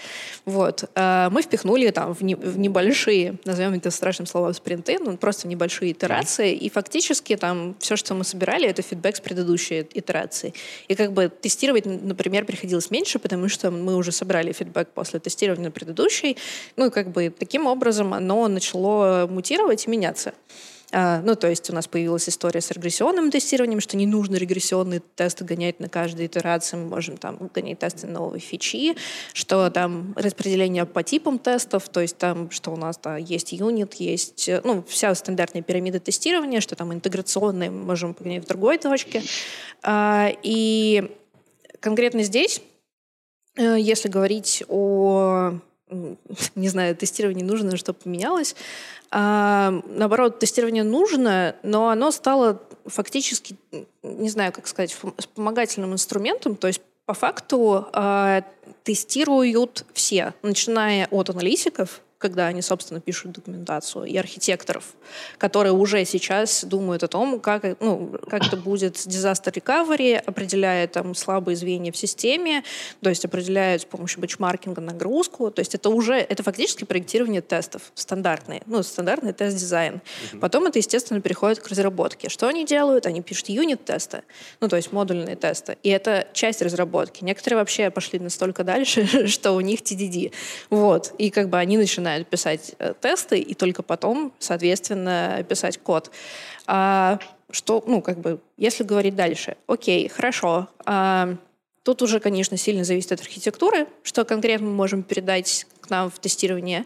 Вот. 0.46 0.90
Э, 0.96 1.28
мы 1.31 1.42
впихнули 1.42 1.90
там 1.90 2.16
в, 2.16 2.22
не, 2.22 2.36
в 2.36 2.58
небольшие, 2.58 3.36
назовем 3.44 3.74
это 3.74 3.92
страшным 3.92 4.25
словом, 4.25 4.54
спринты, 4.54 4.98
ну, 4.98 5.18
просто 5.18 5.48
в 5.48 5.50
небольшие 5.50 5.92
итерации, 5.92 6.54
и 6.54 6.69
фактически 6.69 7.36
там 7.36 7.75
все, 7.80 7.98
что 7.98 8.13
мы 8.13 8.24
собирали, 8.24 8.69
это 8.69 8.84
фидбэк 8.84 9.18
с 9.18 9.19
предыдущей 9.19 9.86
итерации. 9.94 10.54
И 10.88 10.96
как 10.96 11.12
бы 11.12 11.28
тестировать, 11.28 11.86
например, 11.86 12.46
приходилось 12.46 12.90
меньше, 12.90 13.19
потому 13.19 13.50
что 13.50 13.69
мы 13.69 13.98
уже 13.98 14.13
собрали 14.13 14.54
фидбэк 14.54 14.88
после 14.94 15.19
тестирования 15.19 15.66
на 15.66 15.72
предыдущей, 15.72 16.38
ну, 16.78 16.86
и 16.86 17.00
как 17.03 17.12
бы 17.12 17.30
таким 17.30 17.68
образом 17.68 18.13
оно 18.13 18.48
начало 18.48 19.27
мутировать 19.27 19.88
и 19.88 19.89
меняться. 19.89 20.33
А, 20.94 21.21
ну, 21.21 21.36
то 21.36 21.48
есть 21.48 21.69
у 21.69 21.74
нас 21.74 21.88
появилась 21.88 22.27
история 22.27 22.59
с 22.59 22.69
регрессионным 22.69 23.31
тестированием, 23.31 23.80
что 23.80 23.95
не 23.95 24.06
нужно 24.06 24.36
регрессионные 24.36 25.01
тесты 25.15 25.45
гонять 25.45 25.80
на 25.80 25.88
каждой 25.88 26.25
итерации, 26.25 26.75
мы 26.75 26.89
можем 26.89 27.18
там 27.18 27.50
гонять 27.53 27.80
тесты 27.80 28.07
на 28.07 28.13
новые 28.13 28.42
фичи, 28.42 28.95
что 29.33 29.69
там 29.69 30.13
распределение 30.18 30.86
по 30.86 31.01
типам 31.01 31.39
тестов, 31.39 31.88
то 31.88 32.01
есть 32.01 32.18
там, 32.18 32.51
что 32.51 32.71
у 32.71 32.75
нас 32.75 33.00
да, 33.01 33.15
есть 33.15 33.53
юнит, 33.53 33.94
есть, 33.95 34.50
ну, 34.63 34.83
вся 34.88 35.15
стандартная 35.15 35.62
пирамида 35.62 36.01
тестирования, 36.01 36.59
что 36.59 36.75
там 36.75 36.94
интеграционные 36.94 37.69
мы 37.69 37.86
можем 37.86 38.13
погонять 38.13 38.44
в 38.44 38.48
другой 38.48 38.77
точке. 38.77 39.24
А, 39.83 40.30
и 40.44 41.09
конкретно 41.80 42.24
здесь, 42.24 42.62
э, 43.56 43.77
если 43.80 44.09
говорить 44.09 44.63
о 44.68 45.53
не 46.56 46.70
знаю, 46.70 46.96
тестирование 46.96 47.46
нужно, 47.46 47.78
что 47.78 47.94
поменялось. 47.94 48.56
А, 49.12 49.74
наоборот, 49.88 50.40
тестирование 50.40 50.84
нужно, 50.84 51.56
но 51.64 51.90
оно 51.90 52.12
стало 52.12 52.62
фактически, 52.86 53.58
не 54.04 54.30
знаю, 54.30 54.52
как 54.52 54.68
сказать, 54.68 54.96
вспомогательным 55.18 55.94
инструментом, 55.94 56.56
то 56.56 56.68
есть 56.68 56.82
по 57.06 57.14
факту 57.14 57.88
э, 57.94 58.42
тестируют 58.83 59.86
все, 59.94 60.34
начиная 60.41 61.08
от 61.12 61.29
аналитиков, 61.29 62.01
когда 62.22 62.46
они, 62.46 62.62
собственно, 62.62 63.01
пишут 63.01 63.32
документацию, 63.32 64.06
и 64.06 64.15
архитекторов, 64.15 64.94
которые 65.39 65.74
уже 65.74 66.06
сейчас 66.06 66.63
думают 66.63 67.03
о 67.03 67.08
том, 67.08 67.39
как, 67.39 67.82
ну, 67.82 68.15
как 68.29 68.46
это 68.46 68.56
будет 68.58 68.96
disaster 68.96 69.51
recovery, 69.51 70.17
определяют 70.17 70.91
там 70.91 71.15
слабые 71.15 71.56
звенья 71.56 71.91
в 71.91 71.98
системе, 71.98 72.63
то 73.01 73.10
есть 73.10 73.25
определяют 73.25 73.82
с 73.82 73.86
помощью 73.86 74.22
бенчмаркинга 74.22 74.82
нагрузку, 74.82 75.50
то 75.50 75.62
есть 75.62 75.74
это 75.74 75.89
уже, 75.89 76.15
это 76.15 76.44
фактически 76.44 76.84
проектирование 76.84 77.41
тестов 77.41 77.91
стандартные, 77.96 78.62
ну, 78.67 78.84
стандартный 78.84 79.34
тест-дизайн. 79.34 79.96
Mm-hmm. 79.96 80.39
Потом 80.39 80.67
это, 80.67 80.77
естественно, 80.77 81.22
переходит 81.22 81.60
к 81.60 81.67
разработке. 81.67 82.29
Что 82.29 82.48
они 82.48 82.65
делают? 82.65 83.08
Они 83.08 83.22
пишут 83.22 83.50
юнит-тесты, 83.50 84.22
ну, 84.60 84.67
то 84.67 84.75
есть 84.75 84.91
модульные 84.91 85.36
тесты, 85.36 85.77
и 85.82 85.89
это 85.89 86.27
часть 86.34 86.62
разработки. 86.62 87.24
Некоторые 87.24 87.58
вообще 87.58 87.89
пошли 87.89 88.20
настолько 88.20 88.63
дальше, 88.74 89.28
что 89.28 89.51
у 89.54 89.62
них 89.62 89.82
TDD. 89.82 90.32
Вот, 90.70 91.13
и 91.18 91.30
как 91.30 91.50
бы 91.50 91.58
они 91.58 91.78
начинают 91.78 92.28
писать 92.28 92.75
э, 92.80 92.94
тесты 93.00 93.40
и 93.40 93.54
только 93.54 93.84
потом, 93.84 94.34
соответственно, 94.40 95.46
писать 95.48 95.78
код. 95.78 96.12
А, 96.68 97.20
что, 97.50 97.84
ну, 97.86 98.01
как 98.01 98.20
бы, 98.20 98.40
если 98.58 98.84
говорить 98.84 99.16
дальше, 99.16 99.58
окей, 99.68 100.08
хорошо. 100.08 100.68
А, 100.86 101.36
тут 101.84 102.01
уже, 102.01 102.20
конечно, 102.20 102.58
сильно 102.58 102.84
зависит 102.84 103.12
от 103.12 103.22
архитектуры, 103.22 103.88
что 104.04 104.25
конкретно 104.25 104.68
мы 104.68 104.74
можем 104.74 105.04
передать 105.04 105.68
к 105.82 105.90
нам 105.90 106.10
в 106.10 106.20
тестирование. 106.20 106.86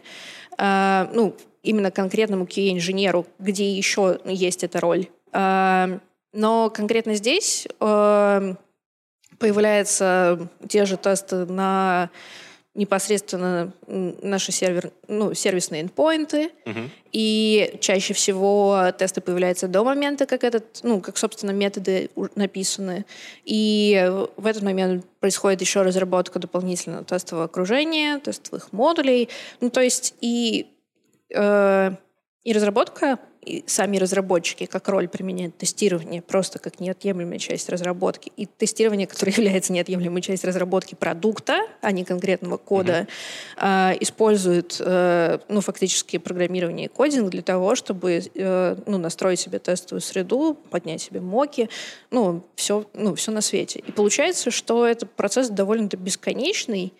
А, 0.58 1.10
ну, 1.14 1.34
именно 1.62 1.90
конкретному 1.90 2.44
QA-инженеру, 2.44 3.26
где 3.38 3.70
еще 3.70 4.20
есть 4.24 4.64
эта 4.64 4.80
роль. 4.80 5.08
А, 5.32 6.00
но 6.32 6.70
конкретно 6.70 7.14
здесь 7.14 7.66
а, 7.80 8.56
появляются 9.38 10.48
те 10.68 10.84
же 10.84 10.96
тесты 10.96 11.46
на 11.46 12.10
непосредственно 12.76 13.72
наши 13.86 14.52
сервер, 14.52 14.92
ну, 15.08 15.34
сервисные 15.34 15.82
endpoinты, 15.82 16.50
uh-huh. 16.66 16.90
и 17.10 17.78
чаще 17.80 18.12
всего 18.12 18.92
тесты 18.96 19.22
появляются 19.22 19.66
до 19.66 19.82
момента, 19.82 20.26
как 20.26 20.44
этот, 20.44 20.80
ну, 20.82 21.00
как, 21.00 21.16
собственно, 21.16 21.52
методы 21.52 22.10
написаны, 22.34 23.06
и 23.44 24.12
в 24.36 24.46
этот 24.46 24.62
момент 24.62 25.06
происходит 25.20 25.62
еще 25.62 25.82
разработка 25.82 26.38
дополнительного 26.38 27.04
тестового 27.04 27.46
окружения, 27.46 28.18
тестовых 28.18 28.72
модулей, 28.72 29.30
ну, 29.60 29.70
то 29.70 29.80
есть 29.80 30.14
и, 30.20 30.66
э, 31.34 31.90
и 32.44 32.52
разработка 32.52 33.18
сами 33.66 33.96
разработчики 33.98 34.66
как 34.66 34.88
роль 34.88 35.08
применяют 35.08 35.56
тестирование 35.56 36.22
просто 36.22 36.58
как 36.58 36.80
неотъемлемая 36.80 37.38
часть 37.38 37.68
разработки, 37.68 38.32
и 38.36 38.46
тестирование, 38.46 39.06
которое 39.06 39.32
является 39.36 39.72
неотъемлемой 39.72 40.22
частью 40.22 40.48
разработки 40.48 40.94
продукта, 40.94 41.60
а 41.80 41.92
не 41.92 42.04
конкретного 42.04 42.56
кода, 42.56 43.06
mm-hmm. 43.56 43.98
используют 44.00 44.76
э, 44.80 45.38
ну, 45.48 45.60
фактически 45.60 46.18
программирование 46.18 46.86
и 46.86 46.88
кодинг 46.88 47.30
для 47.30 47.42
того, 47.42 47.74
чтобы 47.74 48.22
э, 48.34 48.76
ну, 48.86 48.98
настроить 48.98 49.40
себе 49.40 49.58
тестовую 49.58 50.00
среду, 50.00 50.58
поднять 50.70 51.02
себе 51.02 51.20
моки, 51.20 51.68
ну, 52.10 52.42
все, 52.56 52.86
ну, 52.94 53.14
все 53.14 53.30
на 53.30 53.40
свете. 53.40 53.82
И 53.86 53.92
получается, 53.92 54.50
что 54.50 54.86
этот 54.86 55.10
процесс 55.12 55.48
довольно-то 55.48 55.96
бесконечный, 55.96 56.92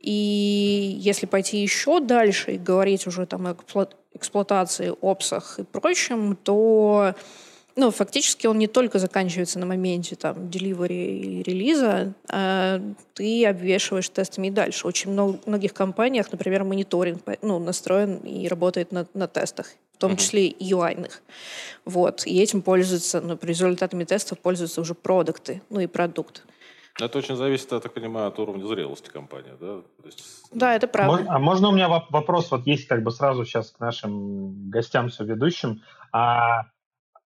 и 0.00 0.96
если 0.98 1.26
пойти 1.26 1.60
еще 1.60 2.00
дальше 2.00 2.52
и 2.52 2.58
говорить 2.58 3.06
уже 3.06 3.26
там 3.26 3.46
о 3.46 3.54
эксплуатации, 4.20 4.94
опсах 5.00 5.58
и 5.58 5.64
прочем, 5.64 6.36
то 6.36 7.14
ну, 7.76 7.90
фактически 7.90 8.46
он 8.46 8.58
не 8.58 8.66
только 8.66 8.98
заканчивается 8.98 9.58
на 9.58 9.66
моменте 9.66 10.16
там 10.16 10.36
delivery 10.48 11.18
и 11.18 11.42
релиза, 11.42 12.12
а 12.28 12.80
ты 13.14 13.46
обвешиваешь 13.46 14.08
тестами 14.08 14.48
и 14.48 14.50
дальше. 14.50 14.86
Очень 14.86 15.12
много, 15.12 15.38
многих 15.46 15.72
компаниях, 15.72 16.30
например, 16.32 16.64
мониторинг 16.64 17.22
ну, 17.42 17.58
настроен 17.58 18.18
и 18.18 18.48
работает 18.48 18.92
на, 18.92 19.06
на 19.14 19.28
тестах, 19.28 19.72
в 19.94 19.98
том 19.98 20.16
числе 20.16 20.46
и 20.48 20.72
UI-ных. 20.72 21.22
Вот. 21.84 22.26
И 22.26 22.40
этим 22.40 22.62
пользуются, 22.62 23.20
ну, 23.20 23.38
результатами 23.40 24.04
тестов 24.04 24.38
пользуются 24.40 24.80
уже 24.80 24.94
продукты, 24.94 25.62
ну 25.70 25.80
и 25.80 25.86
продукт. 25.86 26.42
Это 27.00 27.18
очень 27.18 27.36
зависит, 27.36 27.72
я 27.72 27.80
так 27.80 27.92
понимаю, 27.94 28.28
от 28.28 28.38
уровня 28.38 28.66
зрелости 28.66 29.10
компании, 29.10 29.52
да? 29.60 29.80
То 30.02 30.06
есть... 30.06 30.42
Да, 30.52 30.74
это 30.74 30.86
правда. 30.86 31.26
А 31.28 31.38
можно 31.38 31.68
у 31.68 31.72
меня 31.72 31.88
вопрос, 31.88 32.50
вот 32.50 32.66
есть 32.66 32.86
как 32.86 33.02
бы 33.02 33.10
сразу 33.10 33.44
сейчас 33.44 33.70
к 33.70 33.80
нашим 33.80 34.70
гостям, 34.70 35.10
соведущим. 35.10 35.82
А, 36.12 36.66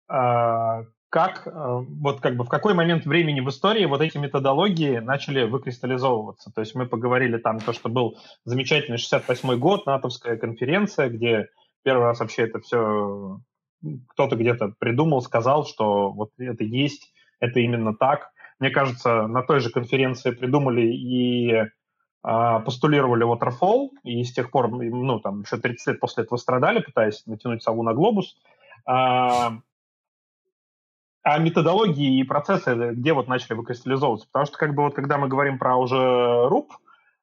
а 0.08 0.84
как, 1.14 1.46
э, 1.46 1.52
вот 1.54 2.22
как 2.22 2.36
бы 2.36 2.44
в 2.44 2.50
какой 2.50 2.74
момент 2.74 3.06
времени 3.06 3.40
в 3.40 3.48
истории 3.50 3.86
вот 3.86 4.02
эти 4.02 4.18
методологии 4.18 4.98
начали 4.98 5.44
выкристаллизовываться? 5.44 6.52
То 6.52 6.62
есть 6.62 6.74
мы 6.74 6.88
поговорили 6.88 7.38
там 7.38 7.60
то, 7.60 7.72
что 7.72 7.88
был 7.88 8.18
замечательный 8.46 8.98
68-й 8.98 9.58
год, 9.58 9.86
натовская 9.86 10.38
конференция, 10.38 11.10
где 11.10 11.50
первый 11.84 12.06
раз 12.06 12.20
вообще 12.20 12.44
это 12.44 12.60
все 12.62 13.40
кто-то 14.10 14.36
где-то 14.36 14.74
придумал, 14.80 15.22
сказал, 15.22 15.68
что 15.68 16.10
вот 16.10 16.32
это 16.40 16.64
есть, 16.64 17.14
это 17.40 17.60
именно 17.60 17.94
так. 17.94 18.32
Мне 18.64 18.70
кажется, 18.70 19.28
на 19.28 19.44
той 19.44 19.60
же 19.60 19.70
конференции 19.70 20.32
придумали 20.32 20.84
и 20.84 21.66
а, 22.22 22.62
постулировали 22.62 23.28
Waterfall, 23.28 23.90
и 24.06 24.24
с 24.24 24.32
тех 24.32 24.52
пор, 24.52 24.70
ну, 24.70 25.20
там, 25.20 25.42
еще 25.42 25.58
30 25.58 25.88
лет 25.88 26.00
после 26.00 26.24
этого 26.24 26.38
страдали, 26.38 26.80
пытаясь 26.80 27.26
натянуть 27.26 27.62
сову 27.62 27.84
на 27.84 27.94
глобус. 27.94 28.38
А, 28.86 29.58
а 31.24 31.38
методологии 31.40 32.22
и 32.22 32.24
процессы 32.24 32.92
где 32.94 33.12
вот 33.12 33.28
начали 33.28 33.56
выкристаллизовываться? 33.56 34.30
Потому 34.32 34.46
что, 34.46 34.58
как 34.58 34.74
бы, 34.76 34.84
вот 34.84 34.96
когда 34.96 35.18
мы 35.18 35.28
говорим 35.28 35.60
про 35.60 35.76
уже 35.76 35.98
RUP, 35.98 36.70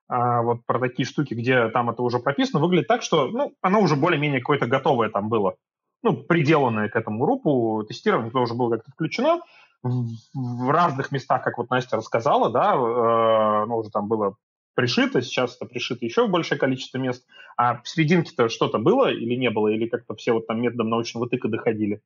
а, 0.09 0.43
вот 0.43 0.67
про 0.67 0.79
такие 0.79 1.07
штуки, 1.07 1.33
где 1.33 1.71
там 1.71 1.89
это 1.89 2.03
уже 2.03 2.19
прописано, 2.19 2.61
выглядит 2.61 2.87
так, 2.87 3.01
что, 3.01 3.29
ну, 3.29 3.55
оно 3.63 3.81
уже 3.81 3.97
более-менее 3.97 4.41
какое-то 4.41 4.67
готовое 4.67 5.09
там 5.09 5.31
было. 5.31 5.55
Ну, 6.03 6.19
приделанное 6.19 6.91
к 6.91 6.97
этому 6.97 7.25
рупу, 7.25 7.83
тестирование 7.89 8.31
тоже 8.31 8.53
было 8.53 8.77
как-то 8.77 8.91
включено, 8.91 9.41
в 9.83 10.71
разных 10.71 11.11
местах, 11.11 11.43
как 11.43 11.59
вот 11.59 11.71
Настя 11.71 11.97
рассказала, 11.97 12.51
да, 12.51 12.75
э, 12.75 13.67
ну, 13.67 13.77
уже 13.77 13.91
там 13.91 14.09
было 14.09 14.37
пришито, 14.75 15.23
сейчас 15.23 15.57
это 15.57 15.67
пришито 15.67 16.05
еще 16.05 16.27
в 16.27 16.31
большее 16.31 16.59
количество 16.59 16.99
мест, 16.99 17.25
а 17.57 17.81
в 17.83 17.89
серединке-то 17.89 18.49
что-то 18.49 18.79
было 18.79 19.11
или 19.11 19.35
не 19.35 19.51
было, 19.51 19.69
или 19.69 19.89
как-то 19.89 20.15
все 20.15 20.33
вот 20.33 20.47
там 20.47 20.61
методом 20.61 20.91
научного 20.91 21.29
тыка 21.29 21.49
доходили 21.49 22.03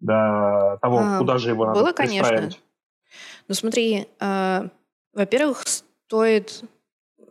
до 0.00 0.78
того, 0.82 0.98
а, 0.98 1.18
куда 1.18 1.38
же 1.38 1.50
его 1.50 1.66
надо 1.66 1.80
Было, 1.80 1.92
конечно. 1.92 2.50
Ну 3.48 3.54
смотри, 3.54 4.06
э, 4.20 4.68
во-первых, 5.12 5.62
стоит 5.66 6.62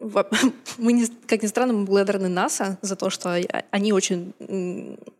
мы, 0.77 1.07
как 1.27 1.43
ни 1.43 1.47
странно, 1.47 1.73
мы 1.73 1.85
благодарны 1.85 2.27
НАСА 2.27 2.77
за 2.81 2.95
то, 2.95 3.09
что 3.09 3.39
они 3.69 3.93
очень 3.93 4.33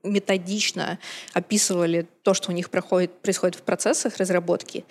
методично 0.04 1.00
описывали 1.34 2.08
то, 2.24 2.34
что 2.34 2.52
у 2.52 2.54
них 2.54 2.70
проходит, 2.70 3.12
происходит 3.22 3.56
в 3.56 3.62
процессах 3.62 4.18
разработки. 4.18 4.84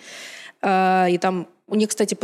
А, 0.61 1.07
и 1.09 1.17
там 1.17 1.47
у 1.67 1.75
них, 1.75 1.89
кстати, 1.89 2.15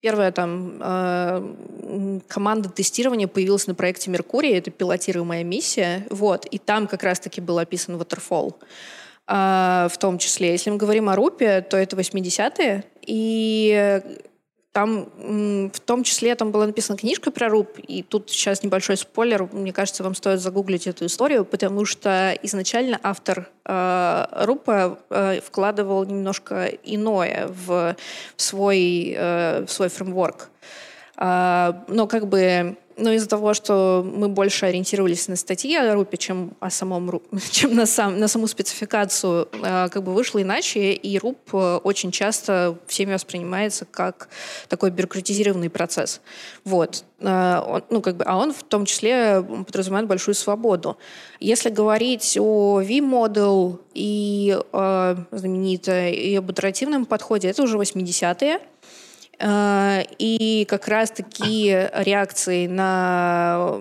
Первая 0.00 0.32
там 0.32 0.78
э, 0.80 2.20
команда 2.26 2.70
тестирования 2.70 3.28
появилась 3.28 3.66
на 3.66 3.74
проекте 3.74 4.10
Меркурий, 4.10 4.52
это 4.52 4.70
пилотируемая 4.70 5.44
миссия, 5.44 6.06
вот, 6.08 6.46
и 6.46 6.56
там 6.56 6.86
как 6.86 7.02
раз-таки 7.02 7.42
был 7.42 7.58
описан 7.58 7.96
Waterfall. 7.96 8.54
Э, 9.28 9.88
в 9.92 9.98
том 9.98 10.16
числе, 10.16 10.52
если 10.52 10.70
мы 10.70 10.78
говорим 10.78 11.10
о 11.10 11.16
Рупе, 11.16 11.60
то 11.60 11.76
это 11.76 11.96
80-е, 11.96 12.84
и 13.02 14.00
там 14.72 15.70
в 15.72 15.80
том 15.80 16.04
числе 16.04 16.34
там 16.36 16.52
была 16.52 16.66
написана 16.66 16.96
книжка 16.96 17.32
про 17.32 17.48
РУП, 17.48 17.78
и 17.78 18.02
тут 18.02 18.30
сейчас 18.30 18.62
небольшой 18.62 18.96
спойлер, 18.96 19.48
мне 19.52 19.72
кажется, 19.72 20.04
вам 20.04 20.14
стоит 20.14 20.40
загуглить 20.40 20.86
эту 20.86 21.06
историю, 21.06 21.44
потому 21.44 21.84
что 21.84 22.38
изначально 22.42 23.00
автор 23.02 23.48
э, 23.64 24.26
РУПа 24.44 24.98
э, 25.10 25.40
вкладывал 25.40 26.04
немножко 26.04 26.66
иное 26.84 27.48
в, 27.48 27.96
в, 28.36 28.42
свой, 28.42 29.14
э, 29.16 29.64
в 29.66 29.72
свой 29.72 29.88
фреймворк. 29.88 30.50
Э, 31.16 31.72
но 31.88 32.06
как 32.06 32.28
бы 32.28 32.76
но 33.00 33.12
из-за 33.12 33.28
того, 33.28 33.54
что 33.54 34.06
мы 34.06 34.28
больше 34.28 34.66
ориентировались 34.66 35.28
на 35.28 35.36
статьи 35.36 35.74
о 35.76 35.94
Рупе, 35.94 36.16
чем, 36.16 36.52
о 36.60 36.70
самом, 36.70 37.20
чем 37.50 37.74
на, 37.74 37.86
сам, 37.86 38.18
на 38.18 38.28
саму 38.28 38.46
спецификацию, 38.46 39.48
э, 39.52 39.88
как 39.88 40.02
бы 40.02 40.12
вышло 40.12 40.40
иначе, 40.40 40.92
и 40.92 41.18
РУП 41.18 41.54
э, 41.54 41.80
очень 41.82 42.10
часто 42.10 42.76
всеми 42.86 43.14
воспринимается 43.14 43.84
как 43.84 44.28
такой 44.68 44.90
бюрократизированный 44.90 45.70
процесс. 45.70 46.20
Вот. 46.64 47.04
Он, 47.20 47.82
ну, 47.90 48.00
как 48.00 48.16
бы, 48.16 48.24
а 48.24 48.36
он 48.36 48.52
в 48.52 48.62
том 48.62 48.86
числе 48.86 49.42
подразумевает 49.66 50.06
большую 50.06 50.34
свободу. 50.34 50.96
Если 51.38 51.68
говорить 51.68 52.38
о 52.40 52.80
V-Model 52.80 53.78
и 53.94 54.58
э, 54.72 55.16
знаменитое, 55.30 56.10
и 56.10 56.34
об 56.36 56.50
итеративном 56.50 57.04
подходе, 57.04 57.48
это 57.48 57.62
уже 57.62 57.76
80-е. 57.76 58.60
Э, 59.40 60.02
и 60.18 60.66
как 60.68 60.86
раз 60.88 61.10
такие 61.10 61.90
реакции 61.94 62.66
на 62.66 63.80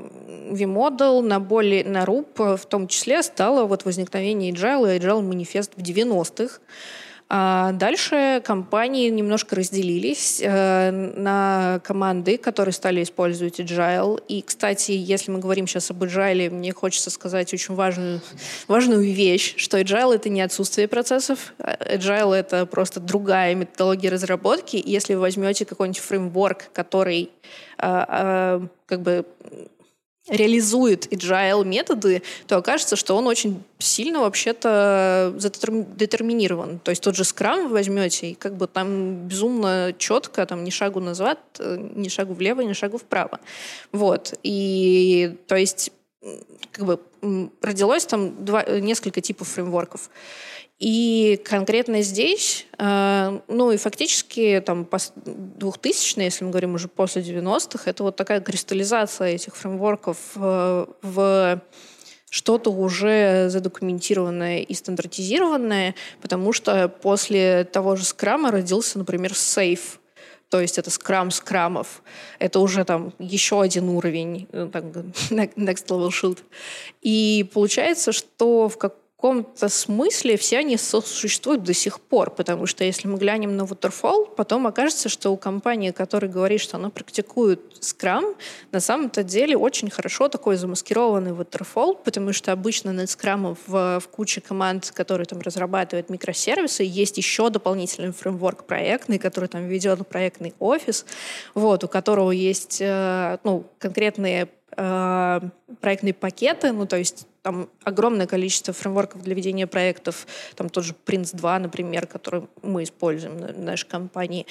V-Model, 0.51 1.21
на 1.21 1.39
более, 1.39 1.83
на 1.83 2.03
RUP 2.05 2.57
в 2.57 2.65
том 2.65 2.87
числе 2.87 3.21
стало 3.21 3.65
вот 3.65 3.85
возникновение 3.85 4.51
Agile 4.51 4.95
и 4.95 4.99
Agile 4.99 5.21
манифест 5.21 5.73
в 5.75 5.81
90-х. 5.81 6.59
А 7.31 7.73
дальше 7.73 8.41
компании 8.43 9.07
немножко 9.09 9.55
разделились 9.55 10.41
э, 10.43 10.89
на 10.89 11.79
команды, 11.83 12.39
которые 12.39 12.73
стали 12.73 13.03
использовать 13.03 13.59
Agile. 13.59 14.19
И, 14.27 14.41
кстати, 14.41 14.93
если 14.93 15.29
мы 15.29 15.37
говорим 15.37 15.67
сейчас 15.67 15.91
об 15.91 16.03
Agile, 16.03 16.49
мне 16.49 16.73
хочется 16.73 17.11
сказать 17.11 17.53
очень 17.53 17.75
важную, 17.75 18.21
важную 18.67 19.03
вещь, 19.03 19.53
что 19.57 19.79
Agile— 19.79 20.15
это 20.15 20.29
не 20.29 20.41
отсутствие 20.41 20.87
процессов. 20.87 21.53
Agile— 21.59 22.33
это 22.35 22.65
просто 22.65 22.99
другая 22.99 23.53
методология 23.53 24.09
разработки. 24.09 24.81
Если 24.83 25.13
вы 25.13 25.21
возьмете 25.21 25.65
какой-нибудь 25.65 26.01
фреймворк, 26.01 26.71
который 26.73 27.29
э, 27.77 28.05
э, 28.07 28.61
как 28.87 29.01
бы 29.01 29.25
реализует 30.27 31.11
agile 31.11 31.65
методы, 31.65 32.21
то 32.47 32.57
окажется, 32.57 32.95
что 32.95 33.15
он 33.15 33.27
очень 33.27 33.63
сильно 33.79 34.19
вообще-то 34.19 35.33
детерминирован. 35.35 36.79
То 36.79 36.91
есть 36.91 37.01
тот 37.01 37.15
же 37.15 37.23
Scrum 37.23 37.67
вы 37.67 37.69
возьмете, 37.69 38.31
и 38.31 38.33
как 38.35 38.55
бы 38.55 38.67
там 38.67 39.27
безумно 39.27 39.93
четко, 39.97 40.45
там 40.45 40.63
ни 40.63 40.69
шагу 40.69 40.99
назад, 40.99 41.39
ни 41.59 42.09
шагу 42.09 42.33
влево, 42.33 42.61
ни 42.61 42.73
шагу 42.73 42.97
вправо. 42.97 43.39
Вот. 43.91 44.35
И 44.43 45.35
то 45.47 45.55
есть 45.55 45.91
как 46.71 46.85
бы 46.85 46.99
родилось 47.61 48.05
там 48.05 48.45
два, 48.45 48.63
несколько 48.63 49.21
типов 49.21 49.47
фреймворков. 49.47 50.09
И 50.79 51.41
конкретно 51.43 52.01
здесь, 52.01 52.65
э, 52.77 53.39
ну 53.49 53.71
и 53.71 53.77
фактически 53.77 54.63
там 54.65 54.87
2000 55.25 56.19
если 56.21 56.45
мы 56.45 56.51
говорим 56.51 56.75
уже 56.75 56.87
после 56.87 57.21
90-х, 57.21 57.89
это 57.89 58.03
вот 58.03 58.15
такая 58.15 58.39
кристаллизация 58.39 59.27
этих 59.27 59.57
фреймворков 59.57 60.17
э, 60.35 60.85
в 61.01 61.61
что-то 62.29 62.71
уже 62.71 63.49
задокументированное 63.49 64.59
и 64.59 64.73
стандартизированное, 64.73 65.95
потому 66.21 66.53
что 66.53 66.87
после 66.87 67.65
того 67.65 67.95
же 67.95 68.05
скрама 68.05 68.51
родился, 68.51 68.99
например, 68.99 69.33
сейф, 69.35 69.99
то 70.49 70.59
есть 70.59 70.77
это 70.79 70.89
скрам 70.89 71.29
скрамов. 71.29 72.01
Это 72.39 72.59
уже 72.59 72.83
там 72.83 73.13
еще 73.19 73.61
один 73.61 73.89
уровень, 73.89 74.47
э, 74.51 74.69
next 75.29 75.87
level 75.87 76.09
shoot. 76.09 76.39
И 77.01 77.47
получается, 77.53 78.11
что 78.11 78.69
в 78.69 78.77
как 78.77 78.95
каком-то 79.19 79.67
смысле 79.67 80.37
все 80.37 80.59
они 80.59 80.77
существуют 80.77 81.63
до 81.63 81.73
сих 81.73 81.99
пор, 81.99 82.31
потому 82.31 82.65
что 82.65 82.85
если 82.85 83.09
мы 83.09 83.17
глянем 83.17 83.57
на 83.57 83.63
Waterfall, 83.63 84.33
потом 84.33 84.65
окажется, 84.65 85.09
что 85.09 85.31
у 85.31 85.35
компании, 85.35 85.91
которая 85.91 86.31
говорит, 86.31 86.61
что 86.61 86.77
она 86.77 86.89
практикует 86.89 87.59
Scrum, 87.81 88.37
на 88.71 88.79
самом-то 88.79 89.23
деле 89.23 89.57
очень 89.57 89.89
хорошо 89.89 90.29
такой 90.29 90.55
замаскированный 90.55 91.31
Waterfall, 91.31 91.97
потому 92.01 92.31
что 92.31 92.53
обычно 92.53 92.93
над 92.93 93.09
Scrum 93.09 93.57
в, 93.67 93.99
в 93.99 94.07
куче 94.07 94.39
команд, 94.39 94.91
которые 94.95 95.25
там 95.25 95.41
разрабатывают 95.41 96.09
микросервисы, 96.09 96.83
есть 96.83 97.17
еще 97.17 97.49
дополнительный 97.49 98.13
фреймворк 98.13 98.63
проектный, 98.63 99.19
который 99.19 99.49
там 99.49 99.67
ведет 99.67 100.07
проектный 100.07 100.53
офис, 100.59 101.05
вот, 101.55 101.83
у 101.83 101.89
которого 101.89 102.31
есть 102.31 102.77
э, 102.79 103.37
ну, 103.43 103.65
конкретные 103.79 104.47
э, 104.75 105.41
проектные 105.81 106.13
пакеты, 106.13 106.71
ну, 106.71 106.85
то 106.85 106.97
есть 106.97 107.27
там 107.41 107.69
огромное 107.83 108.27
количество 108.27 108.73
фреймворков 108.73 109.21
для 109.21 109.33
ведения 109.33 109.67
проектов, 109.67 110.27
там 110.55 110.69
тот 110.69 110.83
же 110.83 110.93
Prince 111.05 111.35
2, 111.35 111.59
например, 111.59 112.07
который 112.07 112.47
мы 112.61 112.83
используем 112.83 113.37
в 113.37 113.59
нашей 113.59 113.87
компании. 113.87 114.45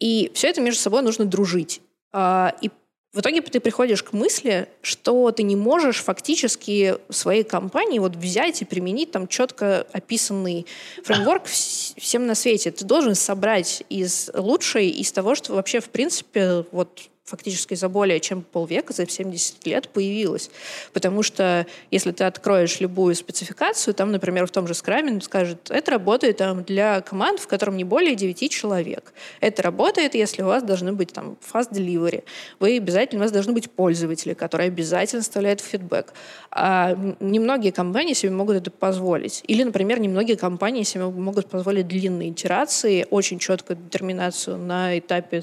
И 0.00 0.30
все 0.34 0.48
это 0.48 0.60
между 0.60 0.80
собой 0.80 1.02
нужно 1.02 1.24
дружить. 1.24 1.80
А, 2.12 2.54
и 2.60 2.70
в 3.12 3.20
итоге 3.20 3.42
ты 3.42 3.60
приходишь 3.60 4.02
к 4.02 4.14
мысли, 4.14 4.68
что 4.80 5.30
ты 5.32 5.42
не 5.42 5.54
можешь 5.54 6.02
фактически 6.02 6.96
в 7.08 7.12
своей 7.12 7.44
компании 7.44 7.98
вот 7.98 8.16
взять 8.16 8.62
и 8.62 8.64
применить 8.64 9.10
там 9.12 9.28
четко 9.28 9.86
описанный 9.92 10.66
фреймворк 11.04 11.44
всем 11.44 12.26
на 12.26 12.34
свете. 12.34 12.70
Ты 12.70 12.86
должен 12.86 13.14
собрать 13.14 13.84
из 13.90 14.30
лучшей, 14.32 14.88
из 14.88 15.12
того, 15.12 15.34
что 15.34 15.52
вообще 15.52 15.80
в 15.80 15.90
принципе 15.90 16.64
вот 16.72 17.10
фактически 17.24 17.74
за 17.74 17.88
более 17.88 18.18
чем 18.20 18.42
полвека, 18.42 18.92
за 18.92 19.08
70 19.08 19.64
лет 19.66 19.88
появилась. 19.88 20.50
Потому 20.92 21.22
что 21.22 21.66
если 21.90 22.10
ты 22.10 22.24
откроешь 22.24 22.80
любую 22.80 23.14
спецификацию, 23.14 23.94
там, 23.94 24.10
например, 24.10 24.46
в 24.46 24.50
том 24.50 24.66
же 24.66 24.74
скраме 24.74 25.20
скажет, 25.20 25.70
это 25.70 25.92
работает 25.92 26.38
там, 26.38 26.64
для 26.64 27.00
команд, 27.00 27.38
в 27.38 27.46
котором 27.46 27.76
не 27.76 27.84
более 27.84 28.16
9 28.16 28.50
человек. 28.50 29.12
Это 29.40 29.62
работает, 29.62 30.14
если 30.14 30.42
у 30.42 30.46
вас 30.46 30.64
должны 30.64 30.92
быть 30.92 31.12
там 31.12 31.36
fast 31.52 31.72
delivery. 31.72 32.24
Вы 32.58 32.76
обязательно, 32.76 33.20
у 33.20 33.24
вас 33.24 33.32
должны 33.32 33.52
быть 33.52 33.70
пользователи, 33.70 34.34
которые 34.34 34.66
обязательно 34.66 35.20
оставляют 35.20 35.60
фидбэк. 35.60 36.12
А 36.50 36.96
немногие 37.20 37.72
компании 37.72 38.14
себе 38.14 38.32
могут 38.32 38.56
это 38.56 38.70
позволить. 38.70 39.42
Или, 39.46 39.62
например, 39.62 40.00
немногие 40.00 40.36
компании 40.36 40.82
себе 40.82 41.04
могут 41.06 41.48
позволить 41.48 41.86
длинные 41.86 42.30
итерации, 42.30 43.06
очень 43.10 43.38
четкую 43.38 43.78
детерминацию 43.78 44.58
на 44.58 44.98
этапе 44.98 45.42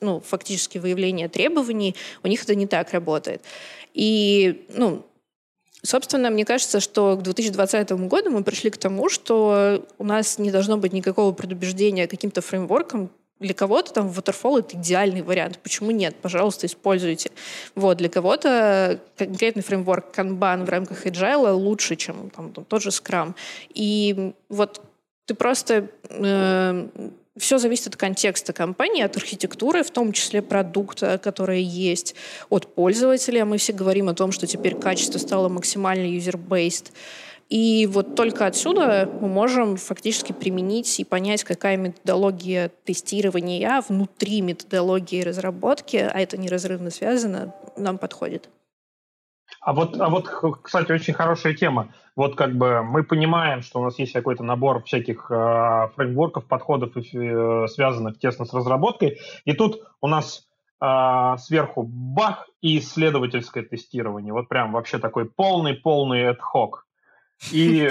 ну, 0.00 0.20
фактически 0.20 0.78
выявления 0.78 1.05
выявления 1.06 1.28
требований, 1.28 1.94
у 2.22 2.28
них 2.28 2.42
это 2.42 2.54
не 2.54 2.66
так 2.66 2.92
работает. 2.92 3.42
И, 3.94 4.66
ну, 4.74 5.04
Собственно, 5.82 6.30
мне 6.30 6.44
кажется, 6.44 6.80
что 6.80 7.16
к 7.16 7.22
2020 7.22 7.92
году 8.08 8.30
мы 8.30 8.42
пришли 8.42 8.70
к 8.70 8.76
тому, 8.76 9.08
что 9.08 9.86
у 9.98 10.04
нас 10.04 10.38
не 10.38 10.50
должно 10.50 10.78
быть 10.78 10.92
никакого 10.92 11.32
предубеждения 11.32 12.08
каким-то 12.08 12.40
фреймворкам. 12.40 13.08
Для 13.38 13.54
кого-то 13.54 13.92
там 13.92 14.08
Waterfall— 14.08 14.58
это 14.60 14.76
идеальный 14.76 15.22
вариант. 15.22 15.60
Почему 15.62 15.92
нет? 15.92 16.16
Пожалуйста, 16.22 16.66
используйте. 16.66 17.30
Вот, 17.76 17.98
для 17.98 18.08
кого-то 18.08 18.98
конкретный 19.16 19.62
фреймворк 19.62 20.06
Kanban 20.18 20.64
в 20.64 20.68
рамках 20.70 21.06
Agile 21.06 21.52
лучше, 21.52 21.94
чем 21.94 22.30
там, 22.30 22.52
тот 22.52 22.82
же 22.82 22.88
Scrum. 22.88 23.34
И 23.74 24.32
вот 24.48 24.80
ты 25.26 25.34
просто 25.34 25.88
э, 26.08 26.88
все 27.36 27.58
зависит 27.58 27.88
от 27.88 27.96
контекста 27.96 28.52
компании, 28.52 29.02
от 29.02 29.16
архитектуры, 29.16 29.82
в 29.82 29.90
том 29.90 30.12
числе 30.12 30.42
продукта, 30.42 31.18
который 31.18 31.62
есть, 31.62 32.14
от 32.48 32.74
пользователя. 32.74 33.44
Мы 33.44 33.58
все 33.58 33.72
говорим 33.72 34.08
о 34.08 34.14
том, 34.14 34.32
что 34.32 34.46
теперь 34.46 34.74
качество 34.74 35.18
стало 35.18 35.48
максимально 35.48 36.06
user-based. 36.06 36.92
И 37.48 37.86
вот 37.86 38.16
только 38.16 38.46
отсюда 38.46 39.08
мы 39.20 39.28
можем 39.28 39.76
фактически 39.76 40.32
применить 40.32 40.98
и 40.98 41.04
понять, 41.04 41.44
какая 41.44 41.76
методология 41.76 42.72
тестирования 42.84 43.82
внутри 43.88 44.40
методологии 44.40 45.22
разработки, 45.22 45.96
а 45.96 46.18
это 46.18 46.36
неразрывно 46.36 46.90
связано, 46.90 47.54
нам 47.76 47.98
подходит. 47.98 48.48
А 49.66 49.72
вот, 49.72 50.00
а 50.00 50.08
вот, 50.08 50.28
кстати, 50.62 50.92
очень 50.92 51.12
хорошая 51.12 51.52
тема. 51.52 51.88
Вот 52.14 52.36
как 52.36 52.54
бы 52.54 52.84
мы 52.84 53.02
понимаем, 53.02 53.62
что 53.62 53.80
у 53.80 53.82
нас 53.82 53.98
есть 53.98 54.12
какой-то 54.12 54.44
набор 54.44 54.84
всяких 54.84 55.28
э, 55.28 55.88
фреймворков, 55.96 56.46
подходов, 56.46 56.96
э, 56.96 57.66
связанных 57.66 58.16
тесно 58.20 58.44
с 58.44 58.54
разработкой, 58.54 59.18
и 59.44 59.54
тут 59.54 59.82
у 60.00 60.06
нас 60.06 60.46
э, 60.80 61.34
сверху 61.38 61.82
бах 61.82 62.46
и 62.60 62.78
исследовательское 62.78 63.64
тестирование. 63.64 64.32
Вот 64.32 64.48
прям 64.48 64.70
вообще 64.70 64.98
такой 64.98 65.28
полный-полный 65.28 66.30
ad-hoc. 66.30 66.70
И 67.50 67.90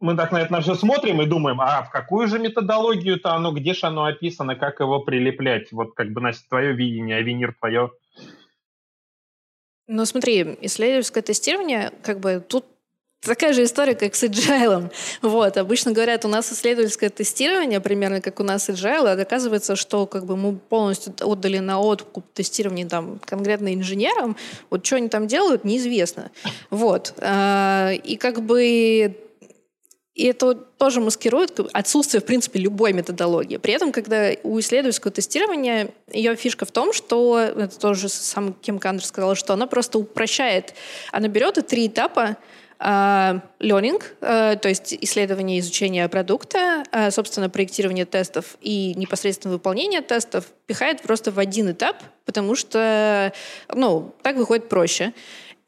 мы 0.00 0.16
так 0.16 0.32
на 0.32 0.40
это 0.40 0.58
все 0.62 0.74
смотрим 0.74 1.20
и 1.20 1.26
думаем, 1.26 1.60
а 1.60 1.82
в 1.82 1.90
какую 1.90 2.28
же 2.28 2.38
методологию-то 2.38 3.34
оно, 3.34 3.52
где 3.52 3.74
же 3.74 3.88
оно 3.88 4.06
описано, 4.06 4.56
как 4.56 4.80
его 4.80 5.00
прилеплять? 5.00 5.70
Вот 5.70 5.92
как 5.94 6.14
бы, 6.14 6.22
Настя, 6.22 6.48
твое 6.48 6.72
видение, 6.72 7.18
а 7.18 7.20
Венир 7.20 7.54
твое 7.60 7.90
ну, 9.86 10.04
смотри, 10.06 10.56
исследовательское 10.62 11.22
тестирование, 11.22 11.92
как 12.02 12.20
бы 12.20 12.42
тут 12.46 12.64
такая 13.24 13.52
же 13.52 13.64
история, 13.64 13.94
как 13.94 14.14
с 14.14 14.22
agile. 14.24 14.90
Вот, 15.22 15.56
обычно 15.56 15.92
говорят, 15.92 16.24
у 16.24 16.28
нас 16.28 16.52
исследовательское 16.52 17.10
тестирование, 17.10 17.80
примерно 17.80 18.20
как 18.20 18.40
у 18.40 18.42
нас 18.42 18.68
agile, 18.68 19.08
а 19.08 19.20
оказывается, 19.20 19.76
что 19.76 20.06
как 20.06 20.26
бы 20.26 20.36
мы 20.36 20.56
полностью 20.56 21.14
отдали 21.20 21.58
на 21.58 21.80
откуп 21.80 22.24
тестирование 22.32 22.86
там 22.86 23.20
конкретно 23.24 23.74
инженерам, 23.74 24.36
вот 24.70 24.84
что 24.84 24.96
они 24.96 25.08
там 25.08 25.26
делают, 25.26 25.64
неизвестно. 25.64 26.30
Вот. 26.70 27.14
А, 27.18 27.92
и 27.92 28.16
как 28.16 28.42
бы 28.42 29.16
и 30.14 30.26
это 30.26 30.54
тоже 30.54 31.00
маскирует 31.00 31.58
отсутствие, 31.72 32.20
в 32.20 32.24
принципе, 32.24 32.60
любой 32.60 32.92
методологии. 32.92 33.56
При 33.56 33.74
этом, 33.74 33.90
когда 33.90 34.30
у 34.44 34.60
исследовательского 34.60 35.10
тестирования 35.10 35.90
ее 36.12 36.36
фишка 36.36 36.64
в 36.64 36.70
том, 36.70 36.92
что, 36.92 37.38
это 37.38 37.78
тоже 37.78 38.08
сам 38.08 38.52
Ким 38.52 38.78
Кандер 38.78 39.04
сказал, 39.04 39.34
что 39.34 39.52
она 39.52 39.66
просто 39.66 39.98
упрощает. 39.98 40.74
Она 41.10 41.28
берет 41.28 41.58
и 41.58 41.62
три 41.62 41.88
этапа, 41.88 42.36
Uh, 42.80 43.40
learning, 43.60 44.02
uh, 44.20 44.56
то 44.56 44.68
есть 44.68 44.92
исследование, 45.00 45.60
изучение 45.60 46.08
продукта, 46.08 46.82
uh, 46.90 47.10
собственно, 47.12 47.48
проектирование 47.48 48.04
тестов 48.04 48.56
и 48.60 48.94
непосредственно 48.96 49.54
выполнение 49.54 50.02
тестов 50.02 50.46
пихает 50.66 51.00
просто 51.00 51.30
в 51.30 51.38
один 51.38 51.70
этап, 51.70 52.02
потому 52.26 52.56
что, 52.56 53.32
ну, 53.72 54.12
так 54.22 54.36
выходит 54.36 54.68
проще. 54.68 55.14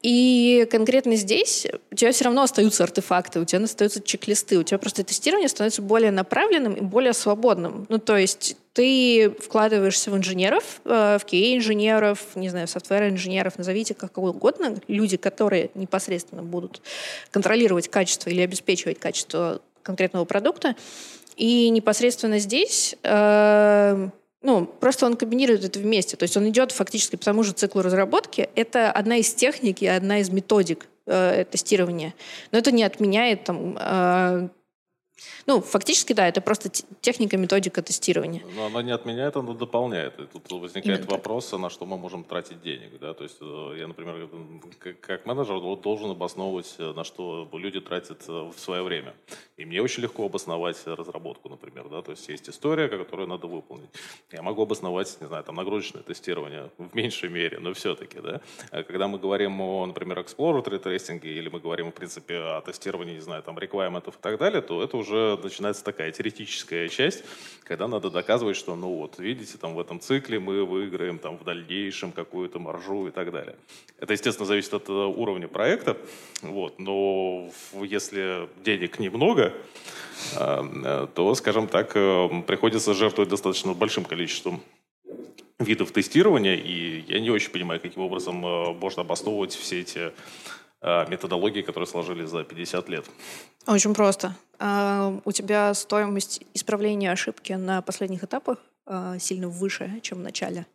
И 0.07 0.65
конкретно 0.71 1.17
здесь 1.17 1.67
у 1.91 1.95
тебя 1.95 2.13
все 2.13 2.23
равно 2.23 2.43
остаются 2.43 2.81
артефакты, 2.85 3.41
у 3.41 3.43
тебя 3.43 3.61
остаются 3.61 4.01
чек-листы, 4.01 4.57
у 4.57 4.63
тебя 4.63 4.77
просто 4.77 5.03
тестирование 5.03 5.49
становится 5.49 5.81
более 5.81 6.11
направленным 6.11 6.75
и 6.75 6.79
более 6.79 7.11
свободным. 7.11 7.85
Ну, 7.89 7.97
то 7.97 8.15
есть 8.15 8.55
ты 8.71 9.29
вкладываешься 9.31 10.09
в 10.09 10.15
инженеров, 10.15 10.79
э, 10.85 11.17
в 11.19 11.25
QA-инженеров, 11.25 12.21
не 12.35 12.47
знаю, 12.47 12.69
софтвер-инженеров, 12.69 13.57
назовите 13.57 13.95
как 13.95 14.17
угодно, 14.17 14.77
люди, 14.87 15.17
которые 15.17 15.71
непосредственно 15.75 16.41
будут 16.41 16.81
контролировать 17.31 17.89
качество 17.89 18.29
или 18.29 18.39
обеспечивать 18.39 18.99
качество 18.99 19.61
конкретного 19.83 20.23
продукта. 20.23 20.77
И 21.35 21.69
непосредственно 21.69 22.39
здесь 22.39 22.95
э, 23.03 24.09
ну, 24.41 24.65
просто 24.65 25.05
он 25.05 25.15
комбинирует 25.15 25.63
это 25.63 25.79
вместе. 25.79 26.15
То 26.15 26.23
есть 26.23 26.37
он 26.37 26.47
идет 26.49 26.71
фактически 26.71 27.15
по 27.15 27.25
тому 27.25 27.43
же 27.43 27.53
циклу 27.53 27.81
разработки. 27.81 28.49
Это 28.55 28.91
одна 28.91 29.17
из 29.17 29.33
техник 29.33 29.81
и 29.81 29.87
одна 29.87 30.19
из 30.19 30.29
методик 30.29 30.87
э, 31.07 31.45
тестирования. 31.49 32.13
Но 32.51 32.59
это 32.59 32.71
не 32.71 32.83
отменяет 32.83 33.45
там, 33.45 33.77
э, 33.79 34.49
ну, 35.45 35.61
фактически, 35.61 36.13
да, 36.13 36.27
это 36.27 36.41
просто 36.41 36.69
техника, 37.01 37.37
методика 37.37 37.81
тестирования. 37.81 38.43
Но 38.55 38.65
она 38.65 38.83
не 38.83 38.91
отменяет, 38.91 39.35
она 39.35 39.53
дополняет. 39.53 40.19
И 40.19 40.25
тут 40.25 40.51
возникает 40.51 40.99
Именно 40.99 41.11
вопрос, 41.11 41.49
так. 41.49 41.59
на 41.59 41.69
что 41.69 41.85
мы 41.85 41.97
можем 41.97 42.23
тратить 42.23 42.61
денег. 42.61 42.99
Да? 42.99 43.13
То 43.13 43.23
есть 43.23 43.37
э, 43.41 43.75
я, 43.79 43.87
например, 43.87 44.29
как 45.01 45.25
менеджер 45.25 45.59
должен 45.77 46.11
обосновывать, 46.11 46.75
э, 46.77 46.93
на 46.93 47.03
что 47.03 47.49
люди 47.53 47.79
тратят 47.79 48.23
э, 48.27 48.31
в 48.31 48.59
свое 48.59 48.83
время. 48.83 49.13
И 49.57 49.65
мне 49.65 49.81
очень 49.81 50.03
легко 50.03 50.25
обосновать 50.25 50.77
разработку, 50.85 51.49
например. 51.49 51.87
Да? 51.89 52.01
То 52.01 52.11
есть 52.11 52.27
есть 52.29 52.49
история, 52.49 52.87
которую 52.87 53.27
надо 53.27 53.47
выполнить. 53.47 53.89
Я 54.31 54.41
могу 54.41 54.61
обосновать, 54.61 55.17
не 55.21 55.27
знаю, 55.27 55.43
там 55.43 55.55
нагрузочное 55.55 56.03
тестирование 56.03 56.69
в 56.77 56.95
меньшей 56.95 57.29
мере, 57.29 57.59
но 57.59 57.73
все-таки. 57.73 58.19
Да? 58.19 58.41
А 58.71 58.83
когда 58.83 59.07
мы 59.07 59.17
говорим 59.17 59.59
о, 59.61 59.85
например, 59.85 60.19
exploratory 60.19 60.77
тестинге, 60.77 61.33
или 61.33 61.49
мы 61.49 61.59
говорим, 61.59 61.91
в 61.91 61.95
принципе, 61.95 62.35
о 62.35 62.61
тестировании, 62.61 63.15
не 63.15 63.21
знаю, 63.21 63.41
там, 63.43 63.57
реквайментов 63.57 64.15
и 64.15 64.21
так 64.21 64.37
далее, 64.37 64.61
то 64.61 64.83
это 64.83 64.97
уже 64.97 65.06
начинается 65.09 65.83
такая 65.83 66.11
теоретическая 66.11 66.87
часть, 66.89 67.23
когда 67.63 67.87
надо 67.87 68.09
доказывать, 68.09 68.55
что, 68.55 68.75
ну 68.75 68.95
вот, 68.95 69.19
видите, 69.19 69.57
там 69.57 69.75
в 69.75 69.79
этом 69.79 69.99
цикле 69.99 70.39
мы 70.39 70.63
выиграем 70.63 71.19
там 71.19 71.37
в 71.37 71.43
дальнейшем 71.43 72.11
какую-то 72.11 72.59
маржу 72.59 73.07
и 73.07 73.11
так 73.11 73.31
далее. 73.31 73.55
Это, 73.99 74.13
естественно, 74.13 74.45
зависит 74.45 74.73
от 74.73 74.87
э, 74.89 74.93
уровня 74.93 75.47
проекта, 75.47 75.97
вот, 76.41 76.79
но 76.79 77.49
если 77.73 78.47
денег 78.63 78.99
немного, 78.99 79.53
э, 80.35 80.63
э, 80.85 81.07
то, 81.13 81.35
скажем 81.35 81.67
так, 81.67 81.93
приходится 81.93 82.93
жертвовать 82.93 83.29
достаточно 83.29 83.73
большим 83.73 84.05
количеством 84.05 84.61
видов 85.59 85.91
тестирования, 85.91 86.55
и 86.55 87.03
я 87.07 87.19
не 87.19 87.31
очень 87.31 87.49
понимаю, 87.49 87.81
каким 87.81 88.03
образом 88.03 88.35
можно 88.35 89.01
обосновывать 89.01 89.53
все 89.53 89.81
эти 89.81 90.11
методологии, 90.81 91.61
которые 91.61 91.87
сложились 91.87 92.29
за 92.29 92.43
50 92.43 92.89
лет? 92.89 93.05
Очень 93.65 93.93
просто. 93.93 94.35
У 94.59 95.31
тебя 95.31 95.73
стоимость 95.73 96.41
исправления 96.53 97.11
ошибки 97.11 97.53
на 97.53 97.81
последних 97.81 98.23
этапах 98.23 98.59
сильно 99.19 99.49
выше, 99.49 99.99
чем 100.01 100.19
в 100.19 100.21
начале. 100.21 100.65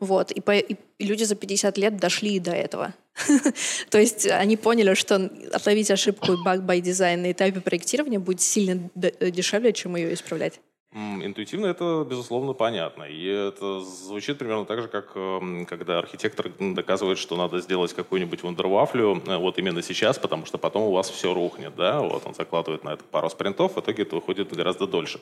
Вот. 0.00 0.30
И, 0.30 0.40
по, 0.40 0.56
и 0.56 0.76
люди 0.98 1.24
за 1.24 1.34
50 1.34 1.78
лет 1.78 1.96
дошли 1.96 2.38
до 2.38 2.52
этого. 2.52 2.94
То 3.90 3.98
есть 3.98 4.26
они 4.26 4.56
поняли, 4.56 4.94
что 4.94 5.30
отловить 5.52 5.90
ошибку 5.90 6.32
bug 6.32 6.64
by 6.66 6.80
design 6.80 7.18
на 7.18 7.32
этапе 7.32 7.60
проектирования 7.60 8.18
будет 8.18 8.40
сильно 8.40 8.90
дешевле, 8.94 9.72
чем 9.72 9.96
ее 9.96 10.12
исправлять. 10.14 10.60
Интуитивно 10.94 11.66
это, 11.66 12.06
безусловно, 12.08 12.52
понятно. 12.52 13.02
И 13.02 13.26
это 13.26 13.80
звучит 13.80 14.38
примерно 14.38 14.64
так 14.64 14.80
же, 14.80 14.86
как 14.86 15.10
эм, 15.16 15.66
когда 15.66 15.98
архитектор 15.98 16.48
доказывает, 16.60 17.18
что 17.18 17.36
надо 17.36 17.60
сделать 17.60 17.92
какую-нибудь 17.92 18.44
вундервафлю 18.44 19.20
э, 19.26 19.36
вот 19.36 19.58
именно 19.58 19.82
сейчас, 19.82 20.20
потому 20.20 20.46
что 20.46 20.56
потом 20.56 20.84
у 20.84 20.92
вас 20.92 21.10
все 21.10 21.34
рухнет. 21.34 21.74
Да? 21.74 22.00
Вот 22.00 22.24
он 22.26 22.34
закладывает 22.34 22.84
на 22.84 22.90
это 22.90 23.02
пару 23.10 23.28
спринтов, 23.28 23.74
в 23.74 23.80
итоге 23.80 24.04
это 24.04 24.14
выходит 24.14 24.54
гораздо 24.54 24.86
дольше. 24.86 25.18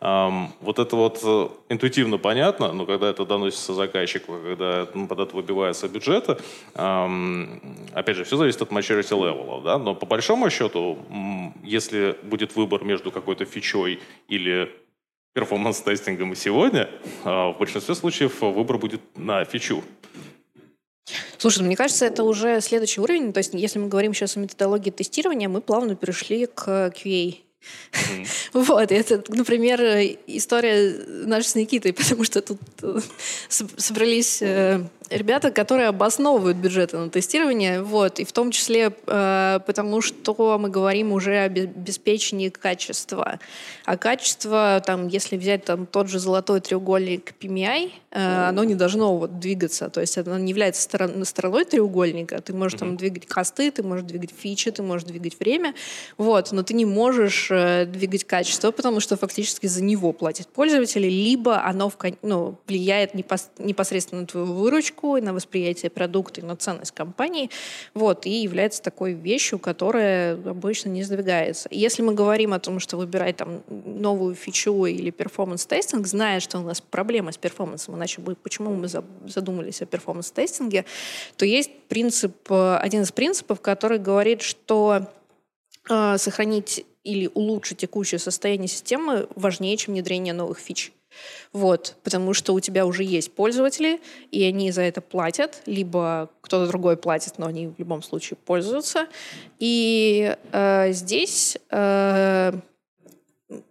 Вот 0.00 0.78
это 0.80 0.96
вот 0.96 1.20
э, 1.22 1.48
интуитивно 1.68 2.18
понятно, 2.18 2.72
но 2.72 2.84
когда 2.84 3.08
это 3.08 3.24
доносится 3.24 3.74
заказчику, 3.74 4.32
когда 4.42 4.86
под 4.86 5.20
это 5.20 5.36
выбивается 5.36 5.88
бюджеты, 5.88 6.36
опять 6.74 8.16
же, 8.16 8.24
все 8.24 8.36
зависит 8.36 8.60
от 8.60 8.70
maturity 8.72 9.16
level. 9.16 9.62
Да? 9.62 9.78
Но 9.78 9.94
по 9.94 10.06
большому 10.06 10.50
счету, 10.50 10.98
если 11.62 12.16
будет 12.24 12.56
выбор 12.56 12.82
между 12.82 13.12
какой-то 13.12 13.44
фичой 13.44 14.00
или 14.26 14.81
performance 15.32 15.87
testing 15.87 16.22
ом 16.22 16.32
и 16.32 16.36
сегодня, 16.36 16.90
а 17.24 17.50
в 17.50 17.58
большинстве 17.58 17.94
случаев 17.94 18.40
выбор 18.40 18.78
будет 18.78 19.00
на 19.16 19.44
фичу. 19.44 19.82
Слушай, 21.38 21.64
мне 21.64 21.76
кажется, 21.76 22.06
это 22.06 22.22
уже 22.22 22.60
следующий 22.60 23.00
уровень. 23.00 23.32
То 23.32 23.38
есть, 23.38 23.52
если 23.54 23.78
мы 23.78 23.88
говорим 23.88 24.14
сейчас 24.14 24.36
о 24.36 24.40
методологии 24.40 24.90
тестирования, 24.90 25.48
мы 25.48 25.60
плавно 25.60 25.96
перешли 25.96 26.46
к 26.46 26.92
QA. 26.96 27.36
Mm. 27.92 28.26
Вот, 28.52 28.92
это, 28.92 29.22
например, 29.28 29.80
история 30.26 30.94
наша 31.24 31.48
с 31.48 31.54
Никитой, 31.54 31.92
потому 31.94 32.24
что 32.24 32.42
тут 32.42 32.60
э, 32.82 33.00
собрались 33.48 34.42
э, 34.42 34.84
ребята, 35.12 35.50
которые 35.50 35.88
обосновывают 35.88 36.56
бюджеты 36.56 36.96
на 36.98 37.10
тестирование, 37.10 37.82
вот, 37.82 38.18
и 38.18 38.24
в 38.24 38.32
том 38.32 38.50
числе 38.50 38.92
э, 39.06 39.60
потому, 39.66 40.00
что 40.00 40.58
мы 40.58 40.68
говорим 40.68 41.12
уже 41.12 41.36
о 41.36 41.44
обеспечении 41.44 42.48
качества. 42.48 43.38
А 43.84 43.96
качество, 43.96 44.82
там, 44.84 45.08
если 45.08 45.36
взять 45.36 45.64
там, 45.64 45.86
тот 45.86 46.08
же 46.08 46.18
золотой 46.18 46.60
треугольник 46.60 47.34
PMI, 47.40 47.90
э, 48.10 48.48
оно 48.48 48.64
не 48.64 48.74
должно 48.74 49.16
вот, 49.16 49.38
двигаться, 49.38 49.90
то 49.90 50.00
есть 50.00 50.18
оно 50.18 50.38
не 50.38 50.50
является 50.50 50.82
сторон, 50.82 51.24
стороной 51.24 51.64
треугольника, 51.64 52.40
ты 52.40 52.52
можешь 52.54 52.78
там 52.78 52.96
двигать 52.96 53.26
косты, 53.26 53.70
ты 53.70 53.82
можешь 53.82 54.04
двигать 54.04 54.32
фичи, 54.36 54.70
ты 54.70 54.82
можешь 54.82 55.06
двигать 55.06 55.38
время, 55.38 55.74
вот, 56.16 56.52
но 56.52 56.62
ты 56.62 56.74
не 56.74 56.84
можешь 56.84 57.48
э, 57.50 57.86
двигать 57.86 58.24
качество, 58.24 58.70
потому 58.70 59.00
что 59.00 59.16
фактически 59.16 59.66
за 59.66 59.82
него 59.82 60.12
платят 60.12 60.48
пользователи, 60.48 61.08
либо 61.08 61.64
оно 61.64 61.88
в, 61.88 61.96
ну, 62.22 62.56
влияет 62.66 63.14
непосредственно 63.14 64.22
на 64.22 64.26
твою 64.26 64.46
выручку, 64.46 65.01
и 65.02 65.20
на 65.20 65.32
восприятие 65.32 65.90
продукта, 65.90 66.40
и 66.40 66.44
на 66.44 66.56
ценность 66.56 66.92
компании, 66.92 67.50
вот, 67.94 68.26
и 68.26 68.30
является 68.30 68.82
такой 68.82 69.12
вещью, 69.12 69.58
которая 69.58 70.34
обычно 70.34 70.88
не 70.90 71.02
сдвигается. 71.02 71.68
Если 71.70 72.02
мы 72.02 72.14
говорим 72.14 72.52
о 72.52 72.58
том, 72.58 72.80
что 72.80 72.96
выбирать 72.96 73.36
там 73.36 73.62
новую 73.68 74.34
фичу 74.34 74.84
или 74.86 75.10
performance 75.10 75.66
testing, 75.66 76.06
зная, 76.06 76.40
что 76.40 76.58
у 76.58 76.62
нас 76.62 76.80
проблема 76.80 77.32
с 77.32 77.36
performance 77.36 77.83
ом, 77.83 77.96
иначе 77.96 78.20
бы 78.20 78.34
почему 78.36 78.74
мы 78.74 78.88
задумались 78.88 79.82
о 79.82 79.86
performance 79.86 80.40
testing 80.40 80.74
е, 80.74 80.84
то 81.36 81.44
есть 81.44 81.70
принцип, 81.88 82.34
один 82.50 83.02
из 83.02 83.12
принципов, 83.12 83.60
который 83.60 83.98
говорит, 83.98 84.42
что 84.42 85.08
э, 85.88 86.18
сохранить 86.18 86.84
или 87.04 87.30
улучшить 87.34 87.78
текущее 87.78 88.18
состояние 88.18 88.68
системы 88.68 89.28
важнее, 89.34 89.76
чем 89.76 89.94
внедрение 89.94 90.34
новых 90.34 90.58
фич. 90.58 90.92
Вот, 91.52 91.96
потому 92.02 92.34
что 92.34 92.54
у 92.54 92.60
тебя 92.60 92.86
уже 92.86 93.04
есть 93.04 93.32
пользователи, 93.32 94.00
и 94.30 94.42
они 94.44 94.70
за 94.70 94.82
это 94.82 95.00
платят, 95.00 95.62
либо 95.66 96.30
кто-то 96.40 96.66
другой 96.66 96.96
платит, 96.96 97.38
но 97.38 97.46
они 97.46 97.68
в 97.68 97.78
любом 97.78 98.02
случае 98.02 98.38
пользуются. 98.44 99.06
И 99.58 100.36
э, 100.52 100.92
здесь, 100.92 101.58
э, 101.70 102.52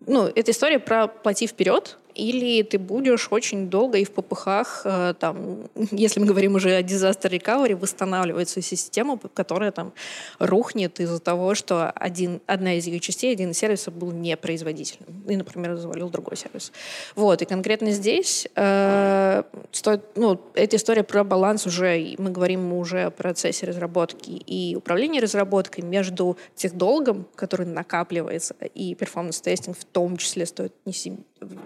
ну, 0.06 0.26
эта 0.28 0.52
история 0.52 0.80
про 0.80 1.08
плати 1.08 1.48
вперед, 1.48 1.98
или 2.16 2.64
ты 2.64 2.78
будешь 2.78 3.28
очень 3.32 3.70
долго 3.70 3.98
и 3.98 4.04
в 4.04 4.12
попыхах, 4.12 4.82
э, 4.86 5.14
там, 5.20 5.70
если 5.92 6.20
мы 6.20 6.26
говорим 6.26 6.56
уже 6.56 6.76
о 6.76 6.82
disaster 6.82 7.30
recovery, 7.30 7.76
восстанавливать 7.76 8.50
свою 8.50 8.64
систему, 8.64 9.20
которая 9.34 9.72
там 9.72 9.94
рухнет 10.40 11.00
из-за 11.00 11.20
того, 11.20 11.56
что 11.56 11.90
один, 11.92 12.42
одна 12.46 12.74
из 12.76 12.88
ее 12.88 13.00
частей, 13.00 13.32
один 13.32 13.52
из 13.52 13.58
сервисов 13.58 13.94
был 13.94 14.12
непроизводительным. 14.12 15.24
И, 15.28 15.36
например, 15.36 15.76
завалил 15.76 16.10
другой 16.10 16.38
сервис. 16.38 16.72
Вот. 17.16 17.42
И 17.42 17.46
конкретно 17.46 17.92
здесь 17.92 18.48
э, 18.56 19.44
стоит, 19.72 20.02
ну, 20.16 20.40
эта 20.54 20.76
история 20.76 21.04
про 21.04 21.24
баланс 21.24 21.66
уже, 21.66 22.16
мы 22.18 22.32
говорим 22.32 22.74
уже 22.74 23.04
о 23.04 23.12
процессе 23.12 23.66
разработки 23.66 24.32
и 24.32 24.76
управления 24.76 25.20
разработкой 25.20 25.84
между 25.84 26.38
техдолгом, 26.56 27.26
который 27.36 27.66
накапливается, 27.66 28.56
и 28.74 28.96
performance 28.96 29.46
testing 29.46 29.78
в 29.78 29.86
том 29.86 30.18
числе 30.18 30.46
стоит 30.46 30.74
нести 30.86 31.12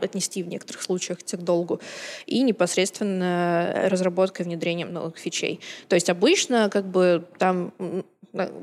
отнести 0.01 0.43
в 0.43 0.47
некоторых 0.47 0.81
случаях 0.81 1.19
к 1.19 1.37
долгу, 1.37 1.79
и 2.25 2.41
непосредственно 2.41 3.87
разработкой 3.89 4.45
и 4.45 4.49
внедрением 4.49 4.93
новых 4.93 5.17
фичей. 5.17 5.59
То 5.87 5.95
есть 5.95 6.09
обычно 6.09 6.69
как 6.69 6.85
бы 6.85 7.25
там 7.37 7.73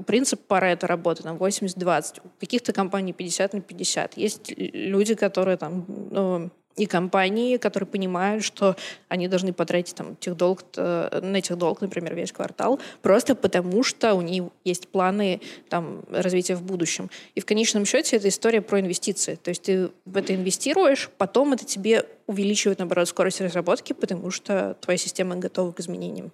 принцип 0.06 0.40
Паретта 0.46 0.86
работы, 0.86 1.22
там 1.22 1.36
80-20, 1.36 2.20
у 2.24 2.28
каких-то 2.40 2.72
компаний 2.72 3.12
50 3.12 3.54
на 3.54 3.60
50. 3.60 4.16
Есть 4.16 4.52
люди, 4.56 5.14
которые 5.14 5.56
там 5.56 5.86
ну, 5.88 6.50
и 6.76 6.86
компании, 6.86 7.56
которые 7.56 7.86
понимают, 7.86 8.44
что 8.44 8.76
они 9.08 9.28
должны 9.28 9.52
потратить 9.52 9.94
там, 9.94 10.16
техдолг, 10.16 10.64
э, 10.76 11.20
на 11.22 11.40
техдолг, 11.40 11.80
например, 11.80 12.14
весь 12.14 12.32
квартал, 12.32 12.80
просто 13.02 13.34
потому 13.34 13.82
что 13.82 14.14
у 14.14 14.22
них 14.22 14.44
есть 14.64 14.88
планы 14.88 15.40
там, 15.68 16.02
развития 16.10 16.56
в 16.56 16.62
будущем. 16.62 17.10
И 17.34 17.40
в 17.40 17.46
конечном 17.46 17.84
счете 17.84 18.16
это 18.16 18.28
история 18.28 18.62
про 18.62 18.80
инвестиции. 18.80 19.34
То 19.36 19.50
есть 19.50 19.62
ты 19.62 19.90
в 20.04 20.16
это 20.16 20.34
инвестируешь, 20.34 21.10
потом 21.18 21.52
это 21.52 21.64
тебе 21.64 22.06
увеличивает, 22.26 22.78
наоборот, 22.78 23.08
скорость 23.08 23.40
разработки, 23.40 23.92
потому 23.92 24.30
что 24.30 24.76
твоя 24.80 24.96
система 24.96 25.36
готова 25.36 25.72
к 25.72 25.80
изменениям. 25.80 26.32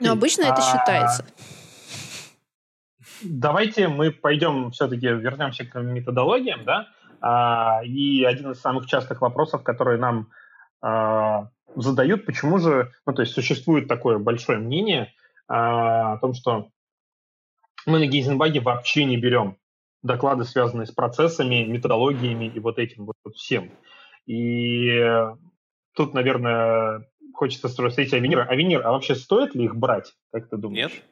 Но 0.00 0.12
обычно 0.12 0.42
это 0.42 0.56
а, 0.56 0.62
считается. 0.62 1.26
Давайте 3.22 3.88
мы 3.88 4.10
пойдем 4.10 4.70
все-таки 4.70 5.06
вернемся 5.06 5.64
к 5.64 5.78
методологиям, 5.80 6.64
да? 6.64 6.88
А, 7.20 7.80
и 7.84 8.24
один 8.24 8.52
из 8.52 8.60
самых 8.60 8.86
частых 8.86 9.20
вопросов, 9.20 9.62
которые 9.62 9.98
нам 9.98 10.30
а, 10.80 11.50
задают, 11.76 12.26
почему 12.26 12.58
же, 12.58 12.92
ну, 13.06 13.12
то 13.12 13.22
есть 13.22 13.34
существует 13.34 13.88
такое 13.88 14.18
большое 14.18 14.58
мнение 14.58 15.12
а, 15.48 16.14
о 16.14 16.18
том, 16.18 16.34
что 16.34 16.70
мы 17.86 17.98
на 17.98 18.06
Гейзенбаге 18.06 18.60
вообще 18.60 19.04
не 19.04 19.16
берем 19.16 19.56
доклады, 20.02 20.44
связанные 20.44 20.86
с 20.86 20.92
процессами, 20.92 21.64
методологиями 21.64 22.46
и 22.46 22.58
вот 22.58 22.78
этим 22.78 23.06
вот, 23.06 23.16
всем. 23.34 23.70
И 24.26 25.02
тут, 25.94 26.14
наверное, 26.14 27.06
хочется 27.34 27.68
спросить 27.68 28.12
Авенира. 28.14 28.44
Авенир, 28.44 28.86
а 28.86 28.92
вообще 28.92 29.14
стоит 29.14 29.54
ли 29.54 29.64
их 29.64 29.76
брать, 29.76 30.14
как 30.32 30.48
ты 30.48 30.56
думаешь? 30.56 30.92
Нет. 30.92 31.02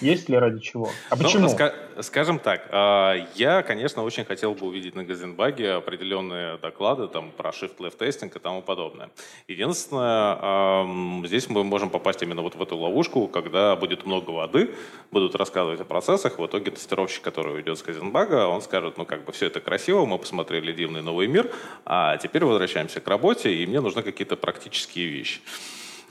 Есть 0.00 0.28
ли 0.28 0.38
ради 0.38 0.60
чего? 0.60 0.90
А 1.10 1.16
ну, 1.16 1.24
почему? 1.24 1.48
ска- 1.48 2.02
скажем 2.02 2.38
так, 2.38 2.68
а, 2.70 3.16
я, 3.34 3.62
конечно, 3.62 4.02
очень 4.04 4.24
хотел 4.24 4.54
бы 4.54 4.66
увидеть 4.66 4.94
на 4.94 5.04
Газенбаге 5.04 5.72
определенные 5.72 6.56
доклады 6.58 7.08
там, 7.08 7.32
про 7.32 7.50
shift-left 7.50 7.96
тестинг 7.96 8.36
и 8.36 8.38
тому 8.38 8.62
подобное. 8.62 9.10
Единственное, 9.48 11.26
здесь 11.26 11.48
мы 11.48 11.64
можем 11.64 11.90
попасть 11.90 12.22
именно 12.22 12.42
вот 12.42 12.54
в 12.54 12.62
эту 12.62 12.76
ловушку, 12.76 13.26
когда 13.28 13.74
будет 13.76 14.06
много 14.06 14.30
воды, 14.30 14.74
будут 15.10 15.34
рассказывать 15.34 15.80
о 15.80 15.84
процессах, 15.84 16.38
в 16.38 16.46
итоге 16.46 16.70
тестировщик, 16.70 17.22
который 17.22 17.54
уйдет 17.54 17.78
с 17.78 17.82
Газенбага, 17.82 18.46
он 18.46 18.62
скажет, 18.62 18.98
ну 18.98 19.04
как 19.04 19.24
бы 19.24 19.32
все 19.32 19.46
это 19.46 19.60
красиво, 19.60 20.06
мы 20.06 20.18
посмотрели 20.18 20.72
дивный 20.72 21.02
новый 21.02 21.26
мир, 21.26 21.50
а 21.84 22.16
теперь 22.18 22.44
возвращаемся 22.44 23.00
к 23.00 23.08
работе, 23.08 23.52
и 23.52 23.66
мне 23.66 23.80
нужны 23.80 24.02
какие-то 24.02 24.36
практические 24.36 25.08
вещи. 25.08 25.40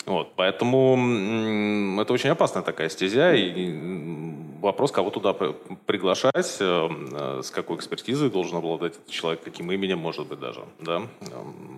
Вот, 0.07 0.35
поэтому 0.37 2.01
это 2.01 2.13
очень 2.13 2.29
опасная 2.29 2.63
такая 2.63 2.87
стезя, 2.87 3.33
и 3.35 4.37
вопрос, 4.61 4.91
кого 4.93 5.09
туда 5.09 5.33
приглашать, 5.33 6.57
э, 6.61 6.89
э, 7.11 7.41
с 7.43 7.51
какой 7.51 7.75
экспертизой 7.75 8.29
должен 8.29 8.57
обладать 8.57 8.93
этот 8.93 9.09
человек, 9.09 9.43
каким 9.43 9.69
именем, 9.69 9.99
может 9.99 10.25
быть, 10.27 10.39
даже. 10.39 10.63
Да? 10.79 11.01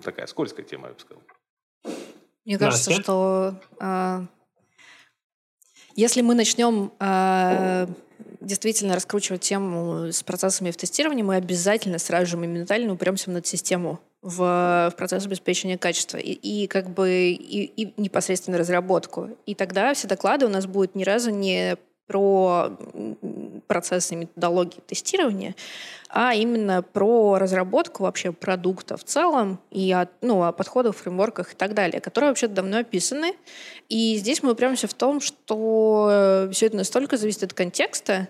Такая 0.04 0.28
скользкая 0.28 0.64
тема, 0.64 0.90
я 0.90 0.94
бы 0.94 1.00
сказал. 1.00 1.24
Мне 2.46 2.60
кажется, 2.60 2.92
Настя? 2.92 3.04
что 3.04 3.56
э, 3.80 4.22
если 5.96 6.22
мы 6.22 6.36
начнем 6.36 6.92
э, 7.00 7.88
действительно 8.42 8.94
раскручивать 8.94 9.42
тему 9.42 10.12
с 10.12 10.22
процессами 10.22 10.70
в 10.70 10.78
тестировании, 10.78 11.24
мы 11.24 11.36
обязательно 11.36 11.98
сразу 11.98 12.28
же 12.28 12.38
моментально 12.38 12.94
упремся 12.94 13.32
в 13.32 13.34
над 13.34 13.48
систему 13.48 14.00
в, 14.22 14.90
в 14.92 14.94
процесс 14.98 15.26
обеспечения 15.26 15.78
качества 15.78 16.18
и, 16.18 16.32
и 16.32 16.68
как 16.68 16.90
бы 16.90 17.10
и, 17.10 17.64
и 17.66 17.94
непосредственно 17.98 18.58
разработку. 18.58 19.30
И 19.46 19.56
тогда 19.56 19.94
все 19.94 20.08
доклады 20.08 20.46
у 20.46 20.50
нас 20.50 20.66
будут 20.66 20.96
ни 20.96 21.04
разу 21.04 21.30
не 21.32 21.78
про 22.08 22.76
процессы 23.68 24.16
методологии 24.16 24.82
тестирования, 24.88 25.56
а 26.10 26.34
именно 26.34 26.82
про 26.82 27.38
разработку 27.38 28.02
вообще 28.02 28.32
продукта 28.32 28.98
в 28.98 29.04
целом 29.04 29.60
и 29.70 29.92
от, 29.92 30.10
ну, 30.22 30.44
о 30.44 30.52
подходах, 30.52 30.96
фреймворках 30.96 31.54
и 31.54 31.56
так 31.56 31.76
далее, 31.76 32.02
которые 32.02 32.32
вообще 32.32 32.48
давно 32.48 32.80
описаны. 32.80 33.36
И 33.90 34.16
здесь 34.18 34.42
мы 34.42 34.54
упремся 34.54 34.88
в 34.88 34.96
том, 34.96 35.22
что 35.22 36.50
все 36.52 36.66
это 36.66 36.78
настолько 36.78 37.16
зависит 37.16 37.44
от 37.44 37.54
контекста, 37.54 38.28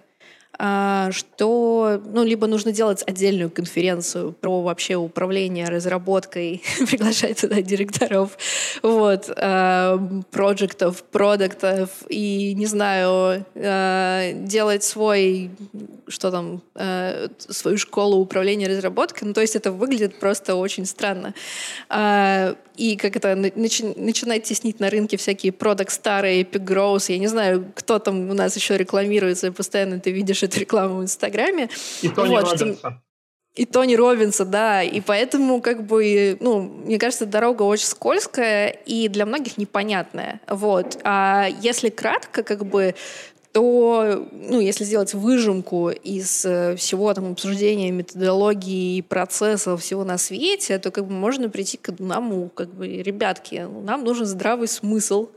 что 0.57 2.01
ну, 2.05 2.23
либо 2.25 2.45
нужно 2.47 2.73
делать 2.73 3.01
отдельную 3.07 3.49
конференцию 3.49 4.33
про 4.33 4.61
вообще 4.61 4.95
управление 4.95 5.69
разработкой, 5.69 6.61
приглашать 6.89 7.39
туда 7.39 7.61
директоров, 7.61 8.37
вот, 8.83 9.31
а, 9.37 9.97
проектов, 10.31 11.03
продуктов, 11.03 11.89
и, 12.09 12.53
не 12.55 12.65
знаю, 12.65 13.45
а, 13.55 14.33
делать 14.33 14.83
свой, 14.83 15.51
что 16.09 16.31
там, 16.31 16.61
свою 17.37 17.77
школу 17.77 18.17
управления 18.17 18.67
разработкой. 18.67 19.29
Ну, 19.29 19.33
то 19.33 19.41
есть 19.41 19.55
это 19.55 19.71
выглядит 19.71 20.19
просто 20.19 20.55
очень 20.55 20.85
странно 20.85 21.33
и 22.79 22.95
как 22.95 23.17
это 23.17 23.35
начи, 23.35 23.83
начинать 23.95 24.43
теснить 24.43 24.79
на 24.79 24.89
рынке 24.89 25.17
всякие 25.17 25.51
продукт 25.51 25.91
старые, 25.91 26.43
Epic 26.43 26.65
Growth, 26.65 27.11
я 27.11 27.17
не 27.17 27.27
знаю, 27.27 27.71
кто 27.75 27.99
там 27.99 28.29
у 28.29 28.33
нас 28.33 28.55
еще 28.55 28.77
рекламируется, 28.77 29.47
и 29.47 29.51
постоянно 29.51 29.99
ты 29.99 30.11
видишь 30.11 30.43
эту 30.43 30.59
рекламу 30.61 30.99
в 30.99 31.03
Инстаграме. 31.03 31.69
И 32.01 32.07
Тони 32.07 32.29
вот, 32.29 32.51
Робинса. 32.51 33.01
И 33.55 33.65
Тони 33.65 33.95
Робинса, 33.95 34.45
да. 34.45 34.83
И 34.83 35.01
поэтому, 35.01 35.59
как 35.59 35.85
бы, 35.85 36.37
ну, 36.39 36.61
мне 36.61 36.97
кажется, 36.97 37.25
дорога 37.25 37.63
очень 37.63 37.87
скользкая 37.87 38.69
и 38.69 39.09
для 39.09 39.25
многих 39.25 39.57
непонятная. 39.57 40.39
Вот. 40.47 40.99
А 41.03 41.49
если 41.61 41.89
кратко, 41.89 42.43
как 42.43 42.65
бы, 42.65 42.95
то, 43.51 44.27
ну, 44.31 44.59
если 44.59 44.83
сделать 44.83 45.13
выжимку 45.15 45.89
из 45.89 46.45
э, 46.45 46.75
всего 46.75 47.11
там 47.13 47.31
обсуждения 47.31 47.89
методологии, 47.89 49.01
процессов, 49.01 49.81
всего 49.81 50.03
на 50.03 50.17
свете, 50.19 50.77
то 50.77 50.91
как 50.91 51.05
бы 51.05 51.13
можно 51.13 51.49
прийти 51.49 51.77
к 51.77 51.89
одному, 51.89 52.49
как 52.49 52.69
бы, 52.69 52.87
ребятки, 52.87 53.67
нам 53.83 54.03
нужен 54.03 54.27
здравый 54.27 54.67
смысл. 54.67 55.29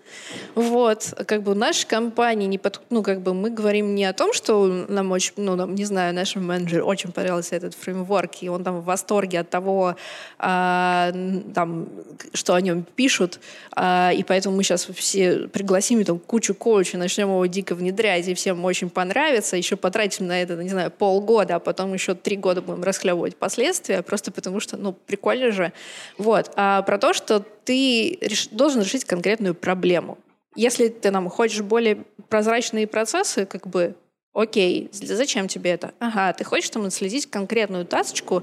Вот, 0.55 1.15
как 1.27 1.43
бы 1.43 1.55
нашей 1.55 1.87
компании 1.87 2.47
не 2.47 2.59
под, 2.59 2.83
ну, 2.91 3.03
как 3.03 3.23
бы 3.23 3.33
мы 3.33 3.49
говорим 3.49 3.95
не 3.95 4.05
о 4.05 4.13
том, 4.13 4.35
что 4.35 4.67
нам 4.89 5.11
очень, 5.11 5.33
ну, 5.37 5.57
нам, 5.57 5.75
не 5.75 5.87
знаю, 5.87 6.15
нашему 6.15 6.45
менеджеру 6.47 6.85
очень 6.85 7.13
понравился 7.13 7.57
этот 7.57 7.75
фреймворк, 7.75 8.43
и 8.43 8.49
он 8.51 8.63
там 8.63 8.81
в 8.81 8.85
восторге 8.85 9.41
от 9.41 9.49
того, 9.49 9.97
а, 10.39 11.13
там, 11.55 11.89
что 12.35 12.55
о 12.55 12.61
нем 12.61 12.85
пишут, 12.95 13.41
а, 13.75 14.13
и 14.15 14.23
поэтому 14.23 14.57
мы 14.57 14.65
сейчас 14.65 14.85
все 14.85 15.49
пригласим 15.49 16.05
там 16.05 16.19
кучу 16.19 16.55
коучей, 16.55 16.99
начнем 16.99 17.29
его 17.29 17.47
дико 17.47 17.75
внедрять, 17.75 18.02
внедрять, 18.03 18.29
и 18.29 18.35
всем 18.35 18.65
очень 18.65 18.91
понравится, 18.91 19.57
еще 19.57 19.77
потратим 19.77 20.27
на 20.27 20.43
это, 20.43 20.57
не 20.57 20.69
знаю, 20.69 20.91
полгода, 20.91 21.57
а 21.57 21.59
потом 21.61 21.95
еще 21.95 22.15
три 22.15 22.37
года 22.37 22.61
будем 22.61 22.83
расхлебывать 22.83 23.37
последствия, 23.37 24.03
просто 24.03 24.33
потому 24.33 24.61
что, 24.61 24.77
ну, 24.77 24.93
прикольно 24.93 25.53
же. 25.53 25.73
Вот. 26.19 26.51
А 26.57 26.83
про 26.83 26.99
то, 26.99 27.13
что 27.13 27.41
ты 27.65 28.19
реш... 28.21 28.49
должен 28.49 28.83
решить 28.83 29.05
конкретную 29.05 29.55
проблему. 29.55 30.19
Если 30.57 30.89
ты 30.89 31.11
нам 31.11 31.29
хочешь 31.29 31.63
более 31.63 32.05
прозрачные 32.29 32.87
процессы, 32.87 33.47
как 33.47 33.67
бы 33.67 33.95
Окей, 34.35 34.89
зачем 34.93 35.47
тебе 35.47 35.73
это? 35.73 35.93
Ага, 35.99 36.33
ты 36.33 36.43
хочешь 36.43 36.71
там 36.71 36.87
отследить 36.87 37.27
конкретную 37.27 37.85
тасочку, 37.85 38.43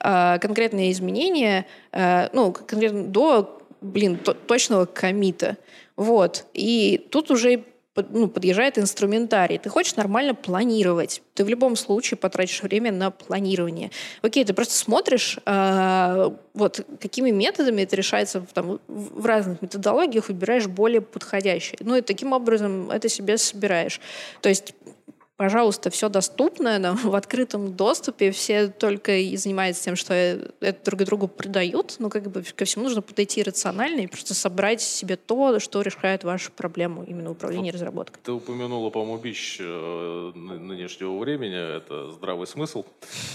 э, 0.00 0.38
конкретные 0.38 0.90
изменения, 0.92 1.66
э, 1.92 2.30
ну, 2.32 2.52
конкретно 2.52 3.04
до, 3.04 3.60
блин, 3.82 4.18
точного 4.46 4.86
комита. 4.86 5.58
Вот. 5.94 6.46
И 6.54 7.06
тут 7.10 7.30
уже 7.30 7.64
ну, 8.10 8.28
подъезжает 8.28 8.78
инструментарий. 8.78 9.58
Ты 9.58 9.68
хочешь 9.68 9.96
нормально 9.96 10.34
планировать. 10.34 11.22
Ты 11.34 11.44
в 11.44 11.48
любом 11.48 11.76
случае 11.76 12.18
потратишь 12.18 12.62
время 12.62 12.92
на 12.92 13.10
планирование. 13.10 13.90
Окей, 14.22 14.44
ты 14.44 14.54
просто 14.54 14.74
смотришь, 14.74 15.38
э, 15.44 16.30
вот 16.54 16.86
какими 17.00 17.30
методами 17.30 17.82
это 17.82 17.96
решается 17.96 18.44
там, 18.54 18.80
в 18.88 19.26
разных 19.26 19.62
методологиях, 19.62 20.28
выбираешь 20.28 20.66
более 20.66 21.00
подходящие. 21.00 21.78
Ну 21.80 21.96
и 21.96 22.00
таким 22.00 22.32
образом 22.32 22.90
это 22.90 23.08
себе 23.08 23.38
собираешь. 23.38 24.00
То 24.40 24.48
есть 24.48 24.74
пожалуйста, 25.36 25.90
все 25.90 26.08
доступно 26.08 26.78
нам, 26.78 26.96
в 27.04 27.14
открытом 27.14 27.74
доступе, 27.74 28.30
все 28.30 28.68
только 28.68 29.16
и 29.16 29.36
занимаются 29.36 29.84
тем, 29.84 29.96
что 29.96 30.14
это 30.14 30.84
друг 30.84 31.04
другу 31.04 31.28
продают, 31.28 31.96
но 31.98 32.08
как 32.08 32.30
бы 32.30 32.42
ко 32.42 32.64
всему 32.64 32.84
нужно 32.84 33.02
подойти 33.02 33.42
рационально 33.42 34.00
и 34.00 34.06
просто 34.06 34.34
собрать 34.34 34.80
себе 34.80 35.16
то, 35.16 35.58
что 35.60 35.82
решает 35.82 36.24
вашу 36.24 36.50
проблему 36.52 37.04
именно 37.04 37.30
управления 37.30 37.72
вот 37.72 37.74
разработкой. 37.74 38.20
Ты 38.24 38.32
упомянула, 38.32 38.90
по-моему, 38.90 39.18
бич 39.18 39.58
э, 39.60 40.32
нынешнего 40.34 41.18
времени, 41.18 41.76
это 41.76 42.12
здравый 42.12 42.46
смысл. 42.46 42.84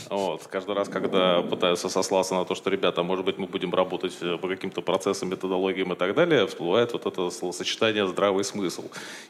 Вот. 0.10 0.46
Каждый 0.48 0.76
раз, 0.76 0.90
когда 0.90 1.42
пытаются 1.42 1.90
сослаться 1.90 2.36
на 2.36 2.46
то, 2.46 2.56
что, 2.56 2.70
ребята, 2.70 3.04
может 3.04 3.26
быть, 3.26 3.38
мы 3.38 3.48
будем 3.48 3.74
работать 3.74 4.18
э, 4.22 4.38
по 4.38 4.48
каким-то 4.48 4.82
процессам, 4.82 5.30
методологиям 5.30 5.94
и 5.94 5.96
так 5.96 6.16
далее, 6.16 6.48
всплывает 6.48 6.94
вот 6.94 7.06
это 7.06 7.30
словосочетание 7.30 8.08
«здравый 8.08 8.44
смысл». 8.44 8.84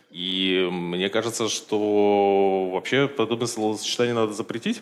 И 0.09 0.67
мне 0.71 1.09
кажется, 1.09 1.47
что 1.47 2.60
вообще 2.69 3.07
подобное 3.07 3.47
словосочетание 3.47 4.13
надо 4.13 4.33
запретить. 4.33 4.81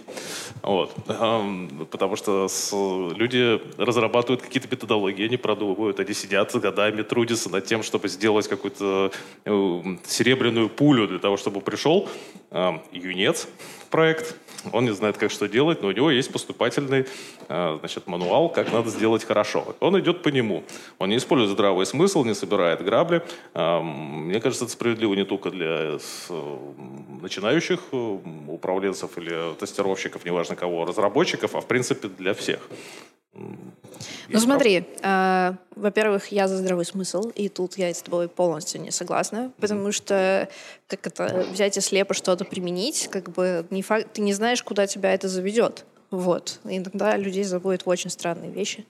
Вот. 0.61 0.93
Потому 1.05 2.15
что 2.15 2.47
люди 3.15 3.61
разрабатывают 3.77 4.41
какие-то 4.41 4.67
методологии, 4.69 5.25
они 5.25 5.37
продумывают, 5.37 5.99
они 5.99 6.13
сидят 6.13 6.53
годами, 6.55 7.03
трудятся 7.03 7.49
над 7.49 7.65
тем, 7.65 7.83
чтобы 7.83 8.07
сделать 8.07 8.47
какую-то 8.47 9.11
э, 9.45 9.81
серебряную 10.05 10.69
пулю 10.69 11.07
для 11.07 11.19
того, 11.19 11.37
чтобы 11.37 11.61
пришел 11.61 12.09
юнец 12.91 13.47
проект, 13.89 14.35
он 14.71 14.85
не 14.85 14.93
знает, 14.93 15.17
как 15.17 15.31
что 15.31 15.47
делать, 15.47 15.81
но 15.81 15.89
у 15.89 15.91
него 15.91 16.11
есть 16.11 16.31
поступательный 16.31 17.05
э, 17.47 17.77
значит, 17.79 18.07
мануал, 18.07 18.49
как 18.49 18.71
надо 18.71 18.89
сделать 18.89 19.23
хорошо. 19.23 19.75
Он 19.79 19.99
идет 19.99 20.21
по 20.21 20.29
нему. 20.29 20.63
Он 20.97 21.09
не 21.09 21.17
использует 21.17 21.51
здравый 21.51 21.85
смысл, 21.85 22.23
не 22.23 22.35
собирает 22.35 22.83
грабли. 22.83 23.23
Мне 23.53 24.39
кажется, 24.41 24.65
это 24.65 24.73
справедливо 24.73 25.13
не 25.13 25.25
только 25.25 25.49
для 25.49 25.99
начинающих 27.21 27.79
э, 27.91 28.17
управленцев 28.47 29.17
или 29.17 29.55
тестировщиков, 29.55 30.25
неважно 30.25 30.55
кого, 30.55 30.85
разработчиков, 30.85 31.55
а 31.55 31.61
в 31.61 31.67
принципе 31.67 32.07
для 32.07 32.33
всех. 32.33 32.59
Ну 33.33 34.39
смотри, 34.39 34.85
э, 35.01 35.53
во-первых, 35.75 36.31
я 36.31 36.47
за 36.47 36.57
здравый 36.57 36.85
смысл, 36.85 37.29
и 37.35 37.49
тут 37.49 37.77
я 37.77 37.93
с 37.93 38.01
тобой 38.01 38.27
полностью 38.27 38.81
не 38.81 38.91
согласна, 38.91 39.51
потому 39.59 39.91
что 39.91 40.47
как 40.87 41.07
это 41.07 41.45
взять 41.51 41.77
и 41.77 41.81
слепо 41.81 42.13
что-то 42.13 42.45
применить, 42.45 43.07
как 43.11 43.29
бы 43.31 43.65
не 43.69 43.81
факт, 43.81 44.13
ты 44.13 44.21
не 44.21 44.33
знаешь, 44.33 44.63
куда 44.63 44.87
тебя 44.87 45.13
это 45.13 45.27
заведет. 45.27 45.85
Вот. 46.11 46.59
И 46.65 46.77
иногда 46.77 47.15
людей 47.17 47.43
заводят 47.43 47.85
в 47.85 47.89
очень 47.89 48.09
странные 48.09 48.51
вещи. 48.51 48.85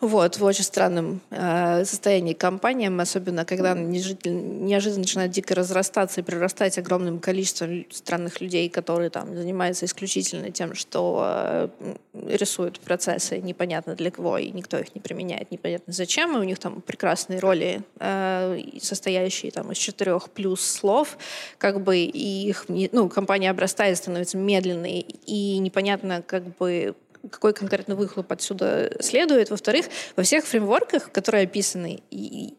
Вот, 0.00 0.38
в 0.38 0.44
очень 0.44 0.64
странном 0.64 1.20
э, 1.28 1.84
состоянии 1.84 2.32
компаниям, 2.32 2.98
особенно 3.00 3.44
когда 3.44 3.74
неожиданно 3.74 4.98
начинает 5.00 5.30
дико 5.30 5.54
разрастаться 5.54 6.20
и 6.20 6.24
прирастать 6.24 6.78
огромным 6.78 7.18
количеством 7.18 7.84
странных 7.90 8.40
людей, 8.40 8.70
которые 8.70 9.10
там 9.10 9.36
занимаются 9.36 9.84
исключительно 9.84 10.50
тем, 10.52 10.74
что 10.74 11.70
э, 11.78 11.94
рисуют 12.28 12.80
процессы 12.80 13.40
непонятно 13.40 13.94
для 13.94 14.10
кого, 14.10 14.38
и 14.38 14.50
никто 14.50 14.78
их 14.78 14.94
не 14.94 15.02
применяет, 15.02 15.50
непонятно 15.50 15.92
зачем, 15.92 16.34
и 16.34 16.40
у 16.40 16.44
них 16.44 16.58
там 16.58 16.80
прекрасные 16.80 17.38
роли, 17.38 17.82
э, 17.98 18.58
состоящие 18.80 19.52
там 19.52 19.70
из 19.70 19.76
четырех 19.76 20.30
плюс 20.30 20.62
слов, 20.62 21.18
как 21.58 21.82
бы 21.82 21.98
и 21.98 22.48
их, 22.48 22.64
ну, 22.68 23.10
компания 23.10 23.50
обрастает, 23.50 23.98
становится 23.98 24.38
медленной, 24.38 25.00
и 25.26 25.58
непонятно, 25.58 26.22
как 26.26 26.56
бы 26.56 26.94
какой 27.30 27.52
конкретно 27.52 27.94
выхлоп 27.94 28.30
отсюда 28.32 28.96
следует. 29.00 29.50
Во-вторых, 29.50 29.86
во 30.16 30.22
всех 30.22 30.46
фреймворках, 30.46 31.10
которые 31.12 31.44
описаны, 31.44 32.00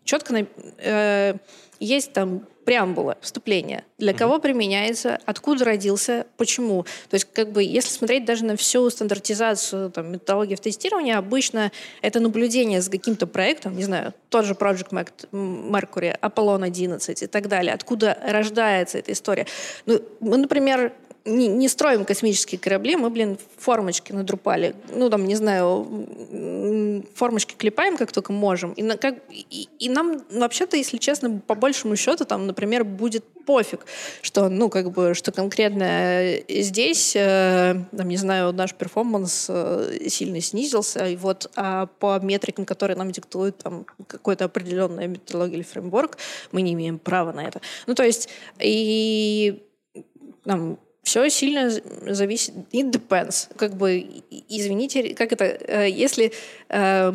четко 0.04 0.46
э, 0.78 1.36
есть 1.80 2.14
там 2.14 2.48
преамбула, 2.64 3.18
вступление. 3.22 3.84
Для 3.98 4.14
кого 4.14 4.40
применяется, 4.40 5.20
откуда 5.26 5.66
родился, 5.66 6.28
почему. 6.38 6.84
То 7.10 7.16
есть, 7.16 7.28
как 7.34 7.52
бы, 7.52 7.64
если 7.64 7.90
смотреть 7.90 8.26
даже 8.26 8.46
на 8.46 8.56
всю 8.56 8.90
стандартизацию 8.90 9.90
там, 9.92 10.12
методологии 10.12 10.56
в 10.56 10.60
тестировании, 10.60 11.14
обычно 11.14 11.72
это 12.02 12.20
наблюдение 12.20 12.82
за 12.82 12.92
каким-то 12.92 13.28
проектом, 13.28 13.76
не 13.76 13.84
знаю, 13.84 14.14
тот 14.30 14.46
же 14.46 14.54
Project 14.54 14.92
Mercury, 15.32 16.20
Apollon 16.20 16.64
11 16.64 17.24
и 17.24 17.28
так 17.28 17.48
далее, 17.48 17.74
откуда 17.74 18.18
рождается 18.24 19.00
эта 19.00 19.12
история. 19.12 19.48
Ну, 19.86 20.02
мы, 20.20 20.38
например, 20.38 20.94
не, 21.26 21.48
не 21.48 21.68
строим 21.68 22.06
космические 22.06 22.60
корабли, 22.60 22.96
мы, 22.96 23.10
блин, 23.10 23.38
формочки 23.58 24.12
надрупали. 24.12 24.76
Ну, 24.94 25.10
там, 25.10 25.26
не 25.26 25.36
знаю, 25.36 25.88
формочки 27.14 27.54
клепаем, 27.56 27.98
как 27.98 28.12
только 28.12 28.34
можем. 28.34 28.74
И, 28.74 28.82
на, 28.82 28.98
как, 28.98 29.16
и, 29.30 29.70
и 29.78 29.90
нам, 29.90 30.24
вообще-то, 30.32 30.78
если 30.78 30.98
честно, 30.98 31.40
по 31.46 31.54
большему 31.54 31.96
счету, 31.96 32.26
там, 32.26 32.48
например, 32.48 32.84
будет 32.84 33.24
пофиг, 33.46 33.86
что, 34.22 34.50
ну, 34.50 34.70
как 34.70 34.92
бы, 34.92 35.14
что 35.14 35.32
конкретно 35.32 36.38
здесь, 36.50 37.16
э, 37.16 37.76
там, 37.96 38.08
не 38.08 38.18
знаю, 38.18 38.52
наш 38.54 38.74
перформанс 38.74 39.46
э, 39.50 40.08
сильно 40.08 40.42
снизился, 40.42 41.06
и 41.06 41.16
вот 41.16 41.52
а 41.56 41.86
по 41.86 42.20
метрикам, 42.20 42.66
которые 42.66 42.98
нам 42.98 43.12
диктуют 43.12 43.58
там 43.58 43.86
какой-то 44.08 44.46
определенная 44.46 45.08
методология 45.08 45.58
или 45.58 45.64
фреймворк, 45.64 46.18
мы 46.52 46.62
не 46.62 46.74
имеем 46.74 46.98
права 46.98 47.32
на 47.32 47.42
это. 47.42 47.62
Ну, 47.86 47.94
то 47.94 48.04
есть, 48.04 48.30
и 48.60 49.64
там, 50.44 50.80
все 51.04 51.30
сильно 51.30 51.70
зависит. 51.70 52.54
It 52.72 52.92
depends. 52.92 53.50
Как 53.58 53.76
бы, 53.76 54.24
извините, 54.50 55.16
как 55.16 55.32
это, 55.32 55.46
э, 55.46 55.90
если 55.90 56.32
э, 56.70 57.14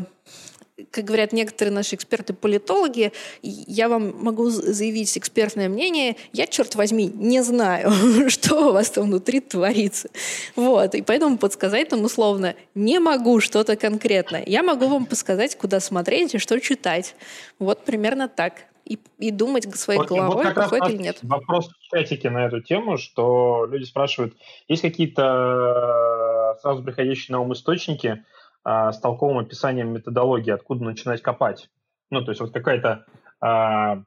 как 0.91 1.05
говорят 1.05 1.33
некоторые 1.33 1.73
наши 1.73 1.95
эксперты-политологи, 1.95 3.13
я 3.43 3.89
вам 3.89 4.23
могу 4.23 4.51
заявить 4.51 5.17
экспертное 5.17 5.69
мнение, 5.69 6.17
я, 6.33 6.47
черт 6.47 6.75
возьми, 6.75 7.11
не 7.15 7.43
знаю, 7.43 7.93
что 8.29 8.69
у 8.69 8.73
вас 8.73 8.91
там 8.91 9.05
внутри 9.05 9.41
творится. 9.41 10.11
Вот, 10.55 10.95
и 10.95 11.03
поэтому 11.03 11.39
подсказать 11.39 11.89
там 11.89 12.05
условно 12.05 12.55
не 12.75 12.99
могу 12.99 13.41
что-то 13.41 13.77
конкретное. 13.77 14.45
Я 14.47 14.63
могу 14.63 14.87
вам 14.89 15.07
подсказать, 15.07 15.57
куда 15.57 15.81
смотреть 15.81 16.35
и 16.35 16.39
что 16.39 16.61
читать. 16.61 17.15
Вот 17.59 17.85
примерно 17.85 18.29
так 18.29 18.65
и, 18.87 18.99
и 19.19 19.31
думать 19.31 19.65
своей 19.75 19.99
вот, 19.99 20.09
головой, 20.09 20.45
вот 20.45 20.55
подходит 20.55 20.89
или 20.91 21.03
нет. 21.03 21.19
Вопрос 21.23 21.69
в 21.69 21.91
чатике 21.91 22.31
на 22.31 22.47
эту 22.47 22.61
тему, 22.61 22.97
что 22.97 23.67
люди 23.69 23.85
спрашивают, 23.85 24.37
есть 24.69 24.83
какие-то 24.83 26.55
э, 26.57 26.61
сразу 26.63 26.83
приходящие 26.83 27.37
на 27.37 27.43
ум 27.43 27.53
источники 27.53 28.25
а, 28.65 28.93
с 28.93 29.01
толковым 29.01 29.39
описанием 29.39 29.89
методологии, 29.89 30.53
откуда 30.53 30.85
начинать 30.85 31.21
копать? 31.21 31.69
Ну, 32.11 32.25
то 32.25 32.31
есть 32.31 32.41
вот 32.41 32.53
какая-то 32.53 33.07
а, 33.41 34.03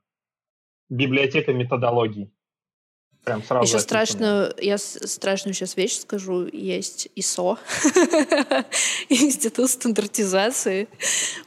библиотека 0.89 1.53
методологий. 1.53 2.31
Прям 3.25 3.43
сразу 3.43 3.67
Еще 3.67 3.79
страшную, 3.79 4.53
я 4.59 4.77
страшную 4.77 5.53
сейчас 5.53 5.75
вещь 5.75 5.99
скажу. 5.99 6.47
Есть 6.51 7.09
ИСО, 7.15 7.59
Институт 9.09 9.69
стандартизации. 9.69 10.87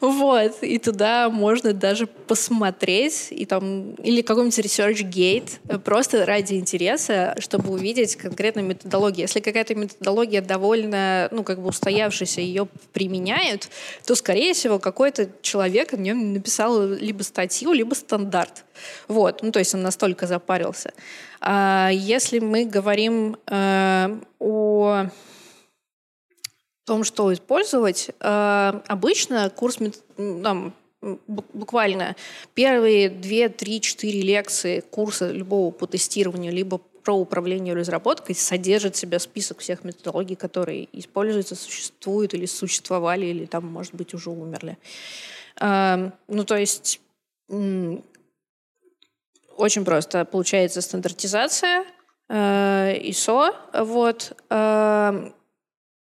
Вот. 0.01 0.63
И 0.63 0.79
туда 0.79 1.31
можно 1.31 1.73
даже 1.73 2.07
посмотреть, 2.07 3.29
и 3.31 3.47
там, 3.47 3.95
или 3.95 4.21
какой-нибудь 4.21 4.59
ResearchGate, 4.59 5.79
просто 5.81 6.27
ради 6.27 6.55
интереса, 6.55 7.35
чтобы 7.39 7.73
увидеть 7.73 8.17
конкретно 8.17 8.61
методологию. 8.61 9.23
Если 9.23 9.41
какая-то 9.41 9.75
методология 9.75 10.43
довольно, 10.43 11.29
ну, 11.33 11.43
как 11.43 11.61
бы 11.61 11.69
устоявшаяся, 11.69 12.43
ее 12.43 12.69
применяют, 12.93 13.69
то, 14.05 14.15
скорее 14.15 14.53
всего, 14.53 14.79
какой-то 14.79 15.31
человек 15.41 15.93
в 15.93 15.99
нем 15.99 16.35
написал 16.35 16.87
либо 16.87 17.23
статью, 17.23 17.73
либо 17.73 17.95
стандарт. 17.95 18.65
Вот. 19.09 19.43
Ну, 19.43 19.53
то 19.53 19.59
есть 19.59 19.75
он 19.75 19.83
настолько 19.83 20.27
запарился. 20.27 20.93
А 21.45 21.91
если 21.93 22.39
мы 22.39 22.65
говорим 22.65 23.37
э, 23.49 24.21
о 24.39 25.07
том, 26.87 27.03
что 27.03 27.33
использовать, 27.33 28.11
э, 28.21 28.81
обычно 28.87 29.51
курс 29.51 29.79
там, 30.17 30.73
буквально 31.27 32.15
первые 32.55 33.11
две, 33.11 33.49
три, 33.49 33.81
четыре 33.81 34.23
лекции 34.23 34.81
курса 34.81 35.33
любого 35.33 35.73
по 35.73 35.89
тестированию, 35.89 36.53
либо 36.53 36.79
про 36.79 37.15
управление 37.15 37.75
разработкой 37.75 38.37
содержит 38.37 38.95
в 38.95 38.99
себя 38.99 39.19
список 39.19 39.59
всех 39.59 39.83
методологий, 39.83 40.37
которые 40.37 40.89
используются, 40.93 41.57
существуют 41.57 42.35
или 42.35 42.47
существовали, 42.47 43.27
или 43.27 43.47
там, 43.47 43.67
может 43.67 43.95
быть, 43.95 44.15
уже 44.15 44.31
умерли. 44.31 44.79
Э, 45.61 46.13
ну, 46.29 46.45
то 46.45 46.57
есть 46.57 47.01
очень 49.63 49.85
просто. 49.85 50.25
Получается 50.25 50.81
стандартизация, 50.81 51.85
э, 52.29 52.99
ISO. 53.11 53.55
Вот. 53.73 54.37
Э, 54.51 55.31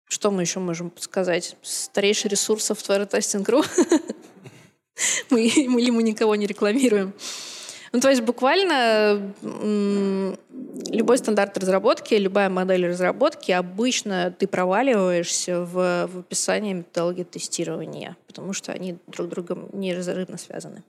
что 0.08 0.32
мы 0.32 0.44
еще 0.44 0.60
можем 0.60 0.92
сказать? 0.98 1.58
Старейший 1.62 2.30
ресурс 2.30 2.72
Software 2.72 3.10
Testing 3.10 3.46
Group. 3.46 3.68
мы, 5.30 5.48
или 5.48 5.92
мы 5.92 6.04
никого 6.04 6.36
не 6.36 6.48
рекламируем. 6.48 7.14
Ну, 7.92 8.00
то 8.00 8.10
есть 8.10 8.22
буквально 8.22 9.34
любой 10.90 11.18
стандарт 11.18 11.58
разработки, 11.58 12.16
любая 12.16 12.50
модель 12.50 12.88
разработки, 12.88 13.52
обычно 13.52 14.32
ты 14.32 14.48
проваливаешься 14.48 15.60
в, 15.62 16.08
в 16.08 16.20
описании 16.20 16.74
методологии 16.74 17.24
тестирования, 17.24 18.16
потому 18.26 18.54
что 18.54 18.72
они 18.72 18.98
друг 19.08 19.28
с 19.28 19.30
другом 19.30 19.70
неразрывно 19.74 20.38
связаны. 20.38 20.84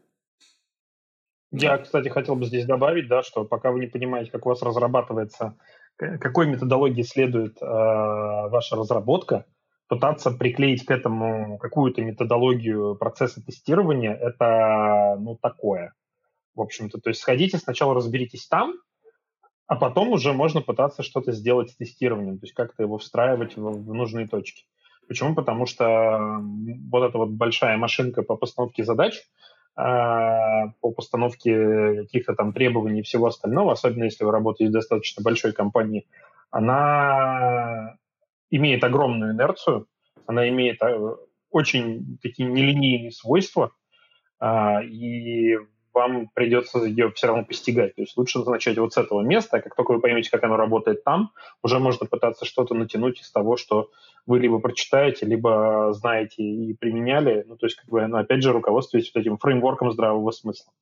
Я, 1.62 1.79
кстати, 1.79 2.09
хотел 2.09 2.35
бы 2.37 2.47
здесь 2.47 2.67
добавить, 2.67 3.09
да, 3.09 3.23
что 3.23 3.45
пока 3.45 3.71
вы 3.71 3.81
не 3.81 3.87
понимаете, 3.87 4.31
как 4.31 4.45
у 4.45 4.49
вас 4.49 4.62
разрабатывается, 4.62 5.57
какой 5.97 6.47
методологии 6.47 7.03
следует 7.03 7.62
э, 7.62 7.64
ваша 7.64 8.77
разработка, 8.77 9.47
пытаться 9.87 10.33
приклеить 10.33 10.85
к 10.85 10.90
этому 10.90 11.59
какую-то 11.59 12.03
методологию 12.03 12.97
процесса 12.97 13.45
тестирования, 13.45 14.14
это, 14.14 15.17
ну, 15.21 15.37
такое. 15.40 15.93
В 16.57 16.61
общем-то, 16.61 16.99
то 17.01 17.11
есть 17.11 17.21
сходите, 17.21 17.59
сначала 17.59 17.95
разберитесь 17.95 18.49
там, 18.49 18.75
а 19.67 19.77
потом 19.77 20.11
уже 20.11 20.33
можно 20.33 20.61
пытаться 20.61 21.03
что-то 21.03 21.33
сделать 21.33 21.71
с 21.71 21.77
тестированием, 21.77 22.38
то 22.38 22.45
есть 22.45 22.55
как-то 22.55 22.83
его 22.83 22.99
встраивать 22.99 23.57
в, 23.57 23.62
в 23.62 23.95
нужные 23.95 24.27
точки. 24.27 24.64
Почему? 25.07 25.35
Потому 25.35 25.67
что 25.67 26.40
вот 26.90 27.05
эта 27.05 27.19
вот 27.19 27.31
большая 27.31 27.77
машинка 27.77 28.23
по 28.23 28.37
постановке 28.37 28.83
задач– 28.83 29.23
по 29.77 30.93
постановке 30.97 32.03
каких-то 32.03 32.35
там 32.35 32.53
требований 32.53 33.01
и 33.01 33.03
всего 33.03 33.27
остального, 33.27 33.73
особенно 33.73 34.05
если 34.05 34.25
вы 34.25 34.31
работаете 34.31 34.71
в 34.71 34.73
достаточно 34.73 35.23
большой 35.23 35.53
компании, 35.53 36.07
она 36.51 37.97
имеет 38.51 38.85
огромную 38.85 39.33
инерцию, 39.33 39.89
она 40.27 40.49
имеет 40.49 40.81
а, 40.83 41.17
очень 41.51 42.19
такие 42.23 42.49
нелинейные 42.49 43.11
свойства, 43.11 43.73
а, 44.39 44.83
и 44.83 45.57
вам 45.95 46.29
придется 46.35 46.85
ее 46.85 47.11
все 47.13 47.29
равно 47.29 47.45
постигать. 47.45 47.95
То 47.95 48.03
есть 48.03 48.17
лучше 48.17 48.41
начать 48.41 48.79
вот 48.79 48.93
с 48.93 48.97
этого 48.97 49.23
места, 49.23 49.61
как 49.61 49.75
только 49.75 49.93
вы 49.93 50.01
поймете, 50.01 50.31
как 50.31 50.45
оно 50.45 50.57
работает 50.57 51.05
там, 51.05 51.31
уже 51.63 51.79
можно 51.79 52.07
пытаться 52.07 52.45
что-то 52.45 52.75
натянуть 52.75 53.21
из 53.21 53.31
того, 53.31 53.57
что 53.57 53.91
вы 54.27 54.39
либо 54.39 54.59
прочитаете, 54.59 55.27
либо 55.27 55.93
знаете 55.93 56.43
и 56.43 56.75
применяли. 56.75 57.45
Ну, 57.47 57.57
то 57.57 57.67
есть, 57.67 57.77
как 57.77 57.89
бы, 57.89 58.07
ну, 58.07 58.19
опять 58.19 58.43
же, 58.43 58.53
руководствуетесь 58.53 59.13
вот 59.15 59.21
этим 59.21 59.39
фреймворком 59.39 59.93
здравого 59.93 60.31
смысла. 60.31 60.73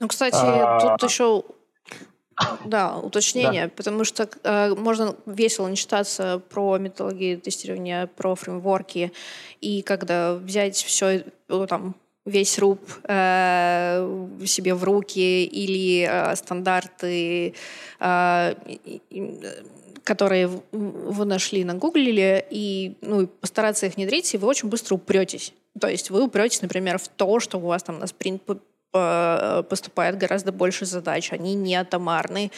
Ну, 0.00 0.08
кстати, 0.08 0.36
а... 0.38 0.96
тут 0.96 1.10
еще 1.10 1.42
да, 2.64 2.96
уточнение, 2.96 3.64
да. 3.64 3.72
потому 3.76 4.04
что 4.04 4.28
э, 4.44 4.74
можно 4.74 5.16
весело 5.26 5.68
не 5.68 5.76
читаться 5.76 6.40
про 6.50 6.78
методологии 6.78 7.36
тестирования, 7.36 8.06
про 8.06 8.34
фреймворки, 8.34 9.12
и 9.60 9.82
когда 9.82 10.34
взять 10.34 10.76
все 10.76 11.24
ну, 11.48 11.66
там 11.66 11.94
весь 12.28 12.58
руб 12.58 12.80
э, 13.04 14.34
себе 14.46 14.74
в 14.74 14.84
руки 14.84 15.44
или 15.44 16.06
э, 16.08 16.36
стандарты, 16.36 17.54
э, 17.98 18.54
которые 20.04 20.50
вы 20.72 21.24
нашли, 21.24 21.64
нагуглили, 21.64 22.44
и 22.50 22.96
ну, 23.00 23.26
постараться 23.26 23.86
их 23.86 23.96
внедрить, 23.96 24.34
и 24.34 24.38
вы 24.38 24.48
очень 24.48 24.68
быстро 24.68 24.94
упретесь. 24.94 25.52
То 25.80 25.88
есть 25.88 26.10
вы 26.10 26.22
упретесь, 26.22 26.62
например, 26.62 26.98
в 26.98 27.08
то, 27.08 27.40
что 27.40 27.58
у 27.58 27.66
вас 27.66 27.82
там 27.82 27.98
на 27.98 28.06
спринт 28.06 28.42
поступает 28.90 30.16
гораздо 30.16 30.50
больше 30.50 30.86
задач, 30.86 31.30
они 31.30 31.54
не 31.54 31.76
атомарны, 31.76 32.50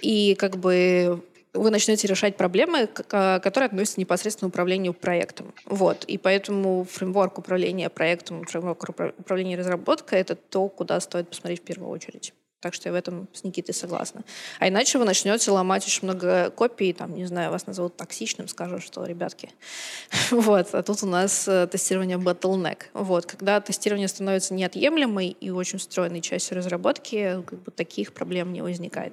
и 0.00 0.34
как 0.34 0.56
бы 0.56 1.22
вы 1.54 1.70
начнете 1.70 2.06
решать 2.06 2.36
проблемы, 2.36 2.88
а, 3.12 3.38
которые 3.38 3.68
относятся 3.68 4.00
непосредственно 4.00 4.50
к 4.50 4.54
управлению 4.54 4.92
проектом. 4.92 5.54
Вот. 5.64 6.04
И 6.04 6.18
поэтому 6.18 6.84
фреймворк 6.84 7.38
управления 7.38 7.88
проектом, 7.88 8.44
фреймворк 8.44 8.82
управления 9.18 9.56
разработкой— 9.56 10.18
это 10.20 10.34
то, 10.34 10.68
куда 10.68 11.00
стоит 11.00 11.28
посмотреть 11.28 11.60
в 11.60 11.64
первую 11.64 11.90
очередь. 11.90 12.34
Так 12.60 12.72
что 12.72 12.88
я 12.88 12.92
в 12.94 12.94
этом 12.94 13.28
с 13.34 13.44
Никитой 13.44 13.74
согласна. 13.74 14.24
А 14.58 14.68
иначе 14.68 14.98
вы 14.98 15.04
начнете 15.04 15.50
ломать 15.50 15.84
очень 15.84 16.04
много 16.04 16.50
копий, 16.50 16.94
там, 16.94 17.14
не 17.14 17.26
знаю, 17.26 17.50
вас 17.50 17.66
назовут 17.66 17.98
токсичным, 17.98 18.48
скажут, 18.48 18.82
что, 18.82 19.04
ребятки, 19.04 19.50
вот, 20.30 20.74
а 20.74 20.82
тут 20.82 21.02
у 21.02 21.06
нас 21.06 21.46
э, 21.46 21.66
тестирование 21.70 22.16
bottleneck. 22.16 22.84
Вот, 22.94 23.26
когда 23.26 23.60
тестирование 23.60 24.08
становится 24.08 24.54
неотъемлемой 24.54 25.28
и 25.28 25.50
очень 25.50 25.78
встроенной 25.78 26.22
частью 26.22 26.56
разработки, 26.56 27.42
как 27.46 27.62
бы 27.62 27.70
таких 27.70 28.14
проблем 28.14 28.54
не 28.54 28.62
возникает. 28.62 29.12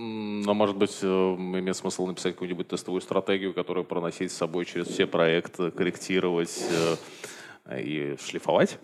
Но, 0.00 0.54
может 0.54 0.76
быть, 0.76 0.96
э, 1.02 1.06
имеет 1.06 1.76
смысл 1.76 2.06
написать 2.06 2.34
какую-нибудь 2.34 2.68
тестовую 2.68 3.00
стратегию, 3.00 3.52
которую 3.52 3.84
проносить 3.84 4.30
с 4.30 4.36
собой 4.36 4.64
через 4.64 4.86
все 4.86 5.08
проекты, 5.08 5.72
корректировать 5.72 6.56
э, 7.66 7.82
и 7.82 8.16
шлифовать? 8.24 8.78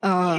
А, 0.00 0.38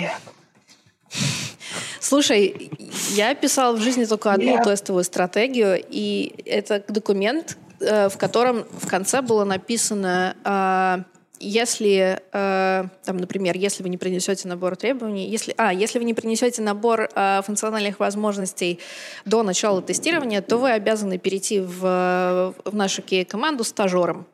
Слушай, 1.99 2.71
я 3.15 3.35
писала 3.35 3.75
в 3.75 3.81
жизни 3.81 4.05
только 4.05 4.31
одну 4.31 4.63
тестовую 4.63 5.03
стратегию, 5.03 5.83
и 5.89 6.33
это 6.45 6.81
документ, 6.87 7.57
э, 7.81 8.07
в 8.07 8.17
котором 8.17 8.63
в 8.71 8.87
конце 8.87 9.21
было 9.21 9.43
написано 9.43 10.37
а, 10.45 11.03
если, 11.39 12.21
э, 12.31 12.83
там, 13.03 13.17
например, 13.17 13.57
если 13.57 13.83
вы 13.83 13.89
не 13.89 13.97
принесете 13.97 14.47
набор 14.47 14.75
требований, 14.75 15.29
если, 15.29 15.53
а, 15.57 15.73
если 15.73 15.99
вы 15.99 16.05
не 16.05 16.13
принесете 16.13 16.61
набор 16.61 17.09
э, 17.13 17.41
функциональных 17.43 17.99
возможностей 17.99 18.79
до 19.25 19.43
начала 19.43 19.81
тестирования, 19.81 20.41
то 20.41 20.57
вы 20.57 20.71
обязаны 20.71 21.17
перейти 21.17 21.59
в, 21.59 22.53
в 22.65 22.75
нашу 22.75 23.03
команду 23.27 23.63
стажером. 23.63 24.25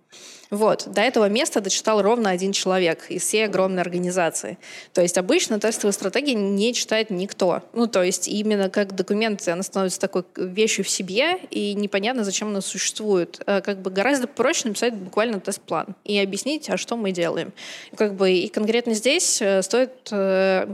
Вот. 0.54 0.84
До 0.86 1.02
этого 1.02 1.28
места 1.30 1.62
дочитал 1.62 2.04
ровно 2.04 2.30
один 2.30 2.52
человек 2.52 3.10
из 3.10 3.24
всей 3.24 3.46
огромной 3.46 3.82
организации. 3.82 4.60
То 4.94 5.02
есть 5.02 5.18
обычно 5.18 5.60
тестовые 5.60 5.94
стратегии 5.94 6.34
не 6.34 6.76
читает 6.76 7.10
никто. 7.10 7.64
Ну, 7.74 7.88
то 7.88 8.04
есть 8.04 8.28
именно 8.28 8.70
как 8.70 8.94
документ 8.94 9.48
она 9.48 9.64
становится 9.64 10.00
такой 10.00 10.24
вещью 10.36 10.86
в 10.86 10.90
себе, 10.90 11.40
и 11.50 11.74
непонятно, 11.74 12.24
зачем 12.24 12.50
она 12.50 12.62
существует. 12.62 13.42
Э, 13.48 13.62
как 13.62 13.82
бы 13.82 13.90
гораздо 13.90 14.28
проще 14.28 14.68
написать 14.68 14.94
буквально 14.94 15.40
тест-план 15.40 15.96
и 16.04 16.20
объяснить, 16.20 16.70
а 16.70 16.78
что 16.78 16.98
мы 16.98 17.12
делаем. 17.12 17.52
Как 17.96 18.14
бы 18.14 18.32
и 18.32 18.48
конкретно 18.48 18.94
здесь 18.94 19.42
э, 19.42 19.64
стоит 19.64 20.08
э, 20.12 20.68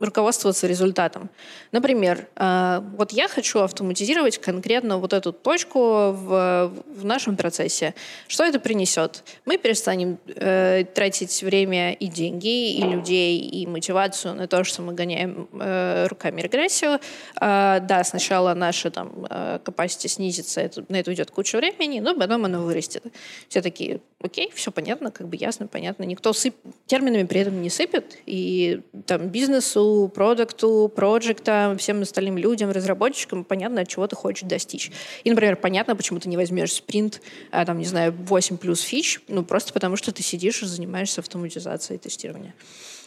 руководствоваться 0.00 0.66
результатом. 0.66 1.28
Например, 1.72 2.28
э, 2.36 2.80
вот 2.96 3.12
я 3.12 3.28
хочу 3.28 3.60
автоматизировать 3.60 4.38
конкретно 4.38 4.98
вот 4.98 5.12
эту 5.12 5.32
точку 5.32 5.78
в, 6.12 6.72
в 6.86 7.04
нашем 7.04 7.36
процессе. 7.36 7.94
Что 8.28 8.44
это 8.44 8.60
принесет? 8.60 9.24
Мы 9.44 9.58
перестанем 9.58 10.18
э, 10.26 10.84
тратить 10.94 11.42
время 11.42 11.92
и 11.92 12.06
деньги, 12.06 12.74
и 12.74 12.82
людей, 12.82 13.38
и 13.38 13.66
мотивацию 13.66 14.34
на 14.34 14.46
то, 14.46 14.62
что 14.64 14.82
мы 14.82 14.92
гоняем 14.92 15.48
э, 15.52 16.06
руками 16.06 16.42
регрессию. 16.42 17.00
Э, 17.40 17.80
да, 17.80 18.04
сначала 18.04 18.54
наша 18.54 18.90
там 18.90 19.26
э, 19.28 19.58
capacity 19.64 20.08
снизится, 20.08 20.60
это, 20.60 20.84
на 20.88 20.96
это 20.96 21.10
уйдет 21.10 21.30
куча 21.30 21.56
времени, 21.56 21.98
но 21.98 22.14
потом 22.14 22.44
она 22.44 22.60
вырастет. 22.60 23.02
Все 23.48 23.62
такие, 23.62 24.00
окей, 24.22 24.52
все 24.54 24.70
понятно, 24.70 25.10
как 25.10 25.28
бы 25.28 25.36
ясно, 25.36 25.66
понятно. 25.66 26.04
Никто 26.04 26.32
сып... 26.32 26.54
терминами 26.86 27.24
при 27.24 27.40
этом 27.40 27.60
не 27.60 27.70
сыпет, 27.70 28.16
и 28.26 28.80
там 29.06 29.28
бизнесу, 29.28 29.87
продукту, 30.14 30.90
проектам, 30.94 31.78
всем 31.78 32.02
остальным 32.02 32.38
людям, 32.38 32.70
разработчикам 32.70 33.44
понятно, 33.44 33.86
чего 33.86 34.06
ты 34.06 34.16
хочешь 34.16 34.48
достичь. 34.48 34.90
И, 35.24 35.30
например, 35.30 35.56
понятно, 35.56 35.96
почему 35.96 36.20
ты 36.20 36.28
не 36.28 36.36
возьмешь 36.36 36.72
спринт, 36.72 37.20
а, 37.50 37.64
там, 37.64 37.78
не 37.78 37.84
знаю, 37.84 38.12
8 38.12 38.56
плюс 38.56 38.80
фич, 38.80 39.20
ну, 39.28 39.44
просто 39.44 39.72
потому 39.72 39.96
что 39.96 40.12
ты 40.12 40.22
сидишь 40.22 40.62
и 40.62 40.66
занимаешься 40.66 41.20
автоматизацией 41.20 41.98
тестирования. 41.98 42.54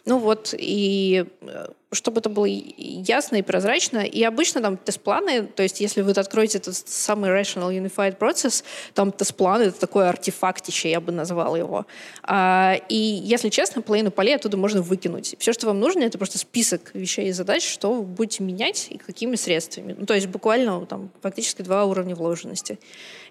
Ну 0.06 0.18
вот, 0.18 0.56
и 0.58 1.26
э, 1.42 1.68
чтобы 1.92 2.20
это 2.20 2.30
было 2.30 2.46
ясно 2.46 3.38
и 3.38 3.42
прозрачно. 3.42 4.00
И 4.00 4.24
обычно 4.24 4.62
там 4.62 4.78
тест-планы, 4.78 5.44
то 5.44 5.64
есть 5.64 5.82
если 5.82 6.02
вы 6.02 6.12
откроете 6.12 6.58
этот 6.60 6.76
самый 6.88 7.30
Rational 7.30 7.70
Unified 7.70 8.18
Process, 8.18 8.64
там 8.94 9.12
тест-план— 9.12 9.62
это 9.64 9.80
такое 9.80 10.08
артефактище, 10.08 10.90
я 10.90 11.02
бы 11.02 11.12
назвал 11.12 11.56
его. 11.56 11.86
А, 12.24 12.78
и 12.88 12.96
если 12.96 13.50
честно, 13.50 13.82
половину 13.82 14.12
полей 14.12 14.36
оттуда 14.36 14.56
можно 14.56 14.82
выкинуть. 14.82 15.36
Все, 15.38 15.52
что 15.52 15.68
вам 15.68 15.80
нужно, 15.80 16.04
это 16.04 16.18
просто 16.18 16.38
список 16.38 16.92
вещей 16.94 17.28
и 17.28 17.32
задач, 17.32 17.68
что 17.68 17.94
вы 17.94 18.04
будете 18.04 18.44
менять 18.44 18.88
и 18.90 18.98
какими 18.98 19.36
средствами. 19.36 19.96
Ну, 19.98 20.06
то 20.06 20.14
есть 20.14 20.28
буквально 20.28 20.86
там 20.86 21.10
фактически 21.22 21.62
два 21.62 21.86
уровня 21.86 22.16
вложенности. 22.16 22.80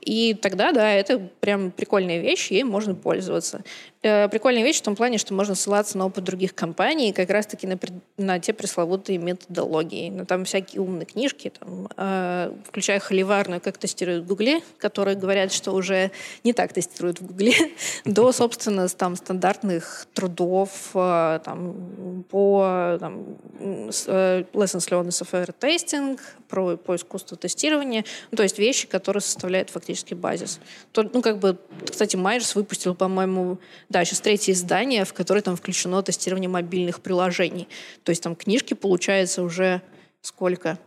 И 0.01 0.35
тогда, 0.35 0.73
да, 0.73 0.91
это 0.93 1.19
прям 1.41 1.71
прикольная 1.71 2.21
вещь, 2.21 2.51
ей 2.51 2.65
можно 2.65 2.95
пользоваться. 2.95 3.63
Э, 4.03 4.29
прикольная 4.29 4.63
вещь 4.63 4.79
в 4.79 4.83
том 4.83 4.97
плане, 4.97 5.19
что 5.19 5.35
можно 5.35 5.55
ссылаться 5.55 5.99
на 5.99 6.07
опыт 6.07 6.25
других 6.25 6.55
компаний, 6.55 7.13
как 7.13 7.29
раз-таки 7.29 7.67
на, 7.67 7.79
на 8.17 8.39
те 8.39 8.50
пресловутые 8.53 9.19
методологии. 9.19 10.11
Ну, 10.11 10.25
там 10.25 10.45
всякие 10.45 10.83
умные 10.83 11.07
книжки, 11.07 11.53
там, 11.59 11.89
э, 11.97 12.53
включая 12.67 13.01
холиварную 13.01 13.61
«Как 13.61 13.79
тестируют 13.79 14.25
в 14.25 14.29
Гугле», 14.29 14.61
которые 14.79 15.17
говорят, 15.17 15.53
что 15.53 15.73
уже 15.73 16.11
не 16.45 16.53
так 16.53 16.73
тестируют 16.73 17.21
в 17.21 17.27
Гугле, 17.27 17.55
до, 18.05 18.33
собственно, 18.33 18.89
там, 18.89 19.17
стандартных 19.17 20.07
трудов 20.15 20.91
э, 20.95 21.41
там, 21.45 22.25
по 22.31 22.97
там, 23.01 23.37
э, 23.61 24.45
lessons 24.53 24.89
learned 24.89 25.09
software 25.09 25.55
testing, 25.61 26.19
про, 26.51 26.77
по 26.77 26.97
искусству 26.97 27.37
тестирования. 27.37 28.05
Ну, 28.31 28.37
то 28.37 28.43
есть 28.43 28.59
вещи, 28.59 28.87
которые 28.87 29.23
составляют 29.23 29.71
фактически 29.71 30.15
базис. 30.15 30.61
То, 30.93 31.03
ну, 31.03 31.23
как 31.23 31.39
бы, 31.39 31.57
кстати, 31.89 32.17
Майерс 32.17 32.55
выпустил, 32.55 32.95
по-моему, 32.95 33.59
да, 33.89 34.05
сейчас 34.05 34.21
третье 34.21 34.53
издание, 34.53 35.05
в 35.05 35.15
которое 35.15 35.41
там 35.43 35.57
включено 35.57 36.03
тестирование 36.03 36.49
мобильных 36.49 37.01
приложений. 37.01 37.69
То 38.05 38.11
есть 38.11 38.23
там 38.23 38.35
книжки, 38.41 38.75
получается, 38.75 39.43
уже 39.43 39.83
сколько? 40.21 40.79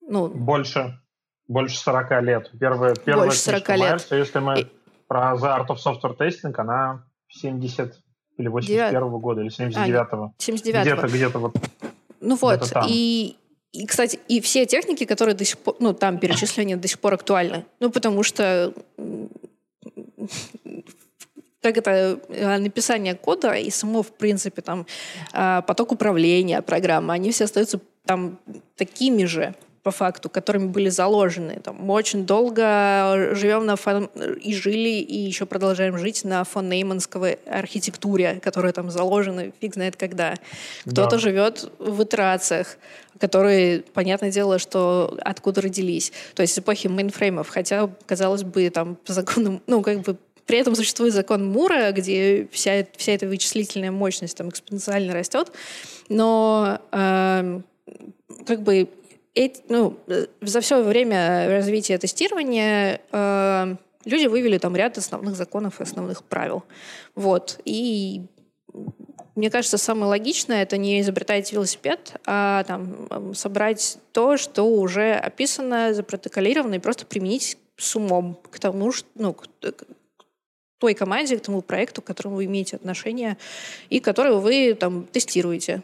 Ну, 0.00 0.28
больше, 0.28 0.98
больше 1.48 1.78
40 1.78 2.22
лет. 2.22 2.50
Первая, 2.58 2.94
первая 2.94 3.26
больше 3.28 3.40
40 3.40 3.68
лет. 3.68 3.78
Майерса, 3.78 4.16
если 4.16 4.38
мы 4.40 4.60
И... 4.60 4.66
про 5.08 5.34
The 5.34 5.58
Art 5.58 5.66
of 5.68 5.76
Software 5.84 6.16
Testing, 6.16 6.54
она 6.56 7.04
70 7.28 7.94
или 8.38 8.48
81 8.48 9.02
-го 9.02 9.20
года, 9.20 9.40
или 9.40 9.50
79-го. 9.50 10.24
А, 10.24 10.32
79-го. 10.38 10.82
Где-то, 10.82 11.06
где-то 11.08 11.38
вот. 11.38 11.56
Ну 12.20 12.36
вот, 12.36 12.72
и, 12.88 13.36
и, 13.72 13.86
кстати, 13.86 14.18
и 14.28 14.40
все 14.40 14.66
техники, 14.66 15.04
которые 15.04 15.34
до 15.34 15.44
сих 15.44 15.58
пор, 15.58 15.76
ну, 15.80 15.92
там 15.92 16.18
перечисления 16.18 16.76
до 16.76 16.88
сих 16.88 16.98
пор 16.98 17.14
актуальны. 17.14 17.64
Ну, 17.80 17.90
потому 17.90 18.22
что 18.22 18.72
как 21.62 21.78
это 21.78 22.20
э, 22.28 22.58
написание 22.58 23.14
кода 23.14 23.54
и 23.54 23.70
само, 23.70 24.02
в 24.02 24.12
принципе, 24.12 24.62
там 24.62 24.86
а, 25.32 25.62
поток 25.62 25.92
управления 25.92 26.60
программы, 26.60 27.14
они 27.14 27.30
все 27.30 27.44
остаются 27.44 27.80
там 28.04 28.38
такими 28.76 29.24
же 29.24 29.54
по 29.82 29.90
факту, 29.90 30.30
которыми 30.30 30.66
были 30.66 30.88
заложены. 30.88 31.58
Там, 31.62 31.76
мы 31.80 31.94
очень 31.94 32.24
долго 32.24 33.30
живем 33.32 33.66
на 33.66 33.74
фон... 33.76 34.04
и 34.40 34.54
жили, 34.54 35.00
и 35.00 35.16
еще 35.18 35.44
продолжаем 35.44 35.98
жить 35.98 36.24
на 36.24 36.44
фон 36.44 36.68
Нейманской 36.68 37.34
архитектуре, 37.46 38.40
которая 38.40 38.72
там 38.72 38.90
заложена 38.90 39.50
фиг 39.60 39.74
знает 39.74 39.96
когда. 39.96 40.34
Кто-то 40.84 41.12
да. 41.12 41.18
живет 41.18 41.68
в 41.80 42.02
итерациях, 42.04 42.76
которые, 43.18 43.80
понятное 43.92 44.30
дело, 44.30 44.60
что 44.60 45.18
откуда 45.22 45.62
родились. 45.62 46.12
То 46.34 46.42
есть 46.42 46.56
эпохи 46.58 46.86
мейнфреймов, 46.86 47.48
хотя, 47.48 47.90
казалось 48.06 48.44
бы, 48.44 48.70
там 48.70 48.94
по 48.94 49.12
законам, 49.12 49.60
ну, 49.66 49.82
как 49.82 50.00
бы 50.02 50.16
при 50.46 50.58
этом 50.58 50.74
существует 50.74 51.14
закон 51.14 51.46
Мура, 51.46 51.92
где 51.92 52.48
вся, 52.50 52.86
вся 52.96 53.12
эта 53.12 53.26
вычислительная 53.26 53.90
мощность 53.90 54.36
там 54.36 54.48
экспоненциально 54.48 55.12
растет, 55.14 55.52
но 56.08 56.80
э, 56.90 57.60
как 58.46 58.62
бы 58.62 58.88
эти, 59.34 59.62
ну, 59.68 59.98
за 60.40 60.60
все 60.60 60.82
время 60.82 61.48
развития 61.48 61.96
тестирования 61.98 63.00
э, 63.12 63.76
люди 64.04 64.26
вывели 64.26 64.58
там 64.58 64.76
ряд 64.76 64.98
основных 64.98 65.36
законов 65.36 65.80
и 65.80 65.82
основных 65.82 66.22
правил. 66.24 66.64
Вот. 67.14 67.60
И 67.64 68.22
мне 69.34 69.50
кажется, 69.50 69.78
самое 69.78 70.06
логичное 70.06 70.62
это 70.62 70.76
не 70.76 71.00
изобретать 71.00 71.50
велосипед, 71.52 72.14
а 72.26 72.64
там, 72.64 73.34
собрать 73.34 73.98
то, 74.12 74.36
что 74.36 74.64
уже 74.64 75.14
описано, 75.14 75.94
запротоколировано, 75.94 76.74
и 76.74 76.78
просто 76.78 77.06
применить 77.06 77.56
с 77.78 77.96
умом 77.96 78.38
к 78.50 78.58
тому, 78.58 78.92
что, 78.92 79.08
ну, 79.14 79.34
той 80.82 80.94
команде, 80.94 81.38
к 81.38 81.42
тому 81.42 81.62
проекту, 81.62 82.02
к 82.02 82.04
которому 82.06 82.36
вы 82.36 82.46
имеете 82.46 82.74
отношение, 82.74 83.36
и 83.88 84.00
который 84.00 84.34
вы 84.34 84.74
там 84.74 85.04
тестируете. 85.04 85.82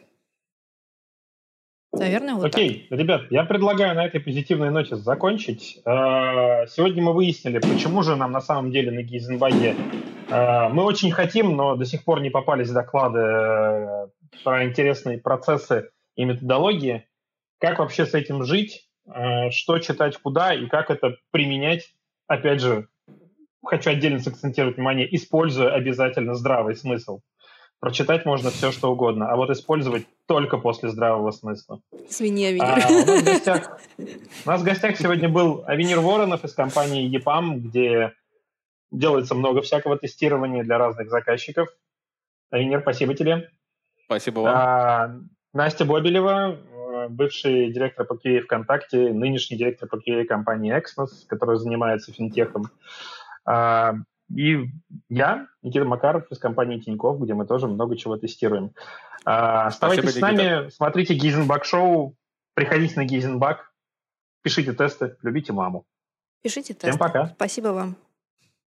Наверное, 1.92 2.34
вот 2.34 2.46
Окей, 2.46 2.88
так. 2.90 2.99
ребят, 2.99 3.22
я 3.30 3.44
предлагаю 3.44 3.94
на 3.94 4.05
этой 4.05 4.20
позитивной 4.20 4.70
ноте 4.70 4.96
закончить. 4.96 5.80
Э, 5.86 6.66
сегодня 6.66 7.03
мы 7.03 7.12
выяснили, 7.12 7.61
почему 7.61 8.03
же 8.03 8.16
нам 8.16 8.32
на 8.32 8.40
самом 8.40 8.72
деле 8.72 8.90
на 8.90 9.03
Гейзенбаге 9.03 9.76
э, 10.28 10.68
мы 10.70 10.82
очень 10.82 11.12
хотим, 11.12 11.57
но 11.57 11.76
до 11.76 11.84
сих 11.84 12.05
пор 12.05 12.20
не 12.20 12.30
попались 12.30 12.70
доклады 12.70 13.20
э, 13.20 14.09
про 14.42 14.64
интересные 14.64 15.18
процессы 15.18 15.90
и 16.16 16.24
методологии. 16.24 17.07
Как 17.61 17.78
вообще 17.78 18.05
с 18.05 18.14
этим 18.14 18.42
жить, 18.42 18.88
что 19.51 19.78
читать 19.78 20.16
куда 20.18 20.55
и 20.55 20.66
как 20.66 20.90
это 20.90 21.16
применять. 21.30 21.94
Опять 22.26 22.61
же, 22.61 22.88
хочу 23.64 23.90
отдельно 23.90 24.18
сакцентировать 24.20 24.76
внимание, 24.76 25.14
используя 25.14 25.74
обязательно 25.74 26.34
здравый 26.34 26.76
смысл. 26.76 27.20
Прочитать 27.80 28.24
можно 28.24 28.50
все, 28.50 28.72
что 28.72 28.90
угодно, 28.90 29.30
а 29.30 29.36
вот 29.36 29.50
использовать 29.50 30.06
только 30.26 30.59
после 30.59 30.88
здравого 30.88 31.30
смысла. 31.30 31.80
Извини, 32.09 32.46
Авенир. 32.46 32.64
А, 32.64 32.88
у, 32.88 33.06
нас 33.06 33.22
в 33.22 33.24
гостях, 33.24 33.80
у 33.98 34.48
нас 34.48 34.61
в 34.61 34.64
гостях 34.64 34.96
сегодня 34.96 35.28
был 35.28 35.62
Авенир 35.64 36.00
Воронов 36.00 36.44
из 36.44 36.54
компании 36.54 37.09
EPAM, 37.16 37.59
где 37.59 38.14
делается 38.90 39.36
много 39.36 39.62
всякого 39.62 39.96
тестирования 39.96 40.64
для 40.64 40.76
разных 40.76 41.09
заказчиков. 41.09 41.68
Авенир, 42.50 42.80
спасибо 42.80 43.14
тебе. 43.14 43.48
Спасибо 44.06 44.40
вам. 44.40 44.54
А, 44.56 45.20
Настя 45.52 45.84
Бобелева, 45.84 46.59
бывший 47.11 47.72
директор 47.72 48.06
по 48.06 48.14
QA 48.14 48.40
ВКонтакте, 48.40 49.12
нынешний 49.12 49.56
директор 49.56 49.88
по 49.88 49.96
QA 49.96 50.24
компании 50.24 50.76
Exmos, 50.76 51.26
которая 51.28 51.59
занимается 51.59 52.12
финтехом. 52.12 52.70
А, 53.49 53.94
и 54.34 54.66
я, 55.09 55.46
Никита 55.62 55.86
Макаров 55.86 56.30
из 56.30 56.38
компании 56.38 56.80
Тиньков, 56.80 57.20
где 57.20 57.32
мы 57.32 57.46
тоже 57.46 57.66
много 57.66 57.96
чего 57.96 58.18
тестируем. 58.18 58.72
А, 59.24 59.66
оставайтесь 59.66 60.11
Спасибо, 60.11 60.18
с 60.18 60.22
нами, 60.22 60.42
Никита. 60.42 60.70
смотрите 60.70 61.14
Гизенбак 61.14 61.64
шоу, 61.64 62.14
приходите 62.55 62.96
на 62.96 63.05
Гизенбак, 63.05 63.72
пишите 64.42 64.74
тесты, 64.74 65.16
любите 65.22 65.55
маму. 65.55 65.86
Пишите 66.42 66.74
тесты. 66.74 66.90
Всем 66.90 66.99
пока. 66.99 67.28
Спасибо 67.28 67.68
вам. 67.68 67.96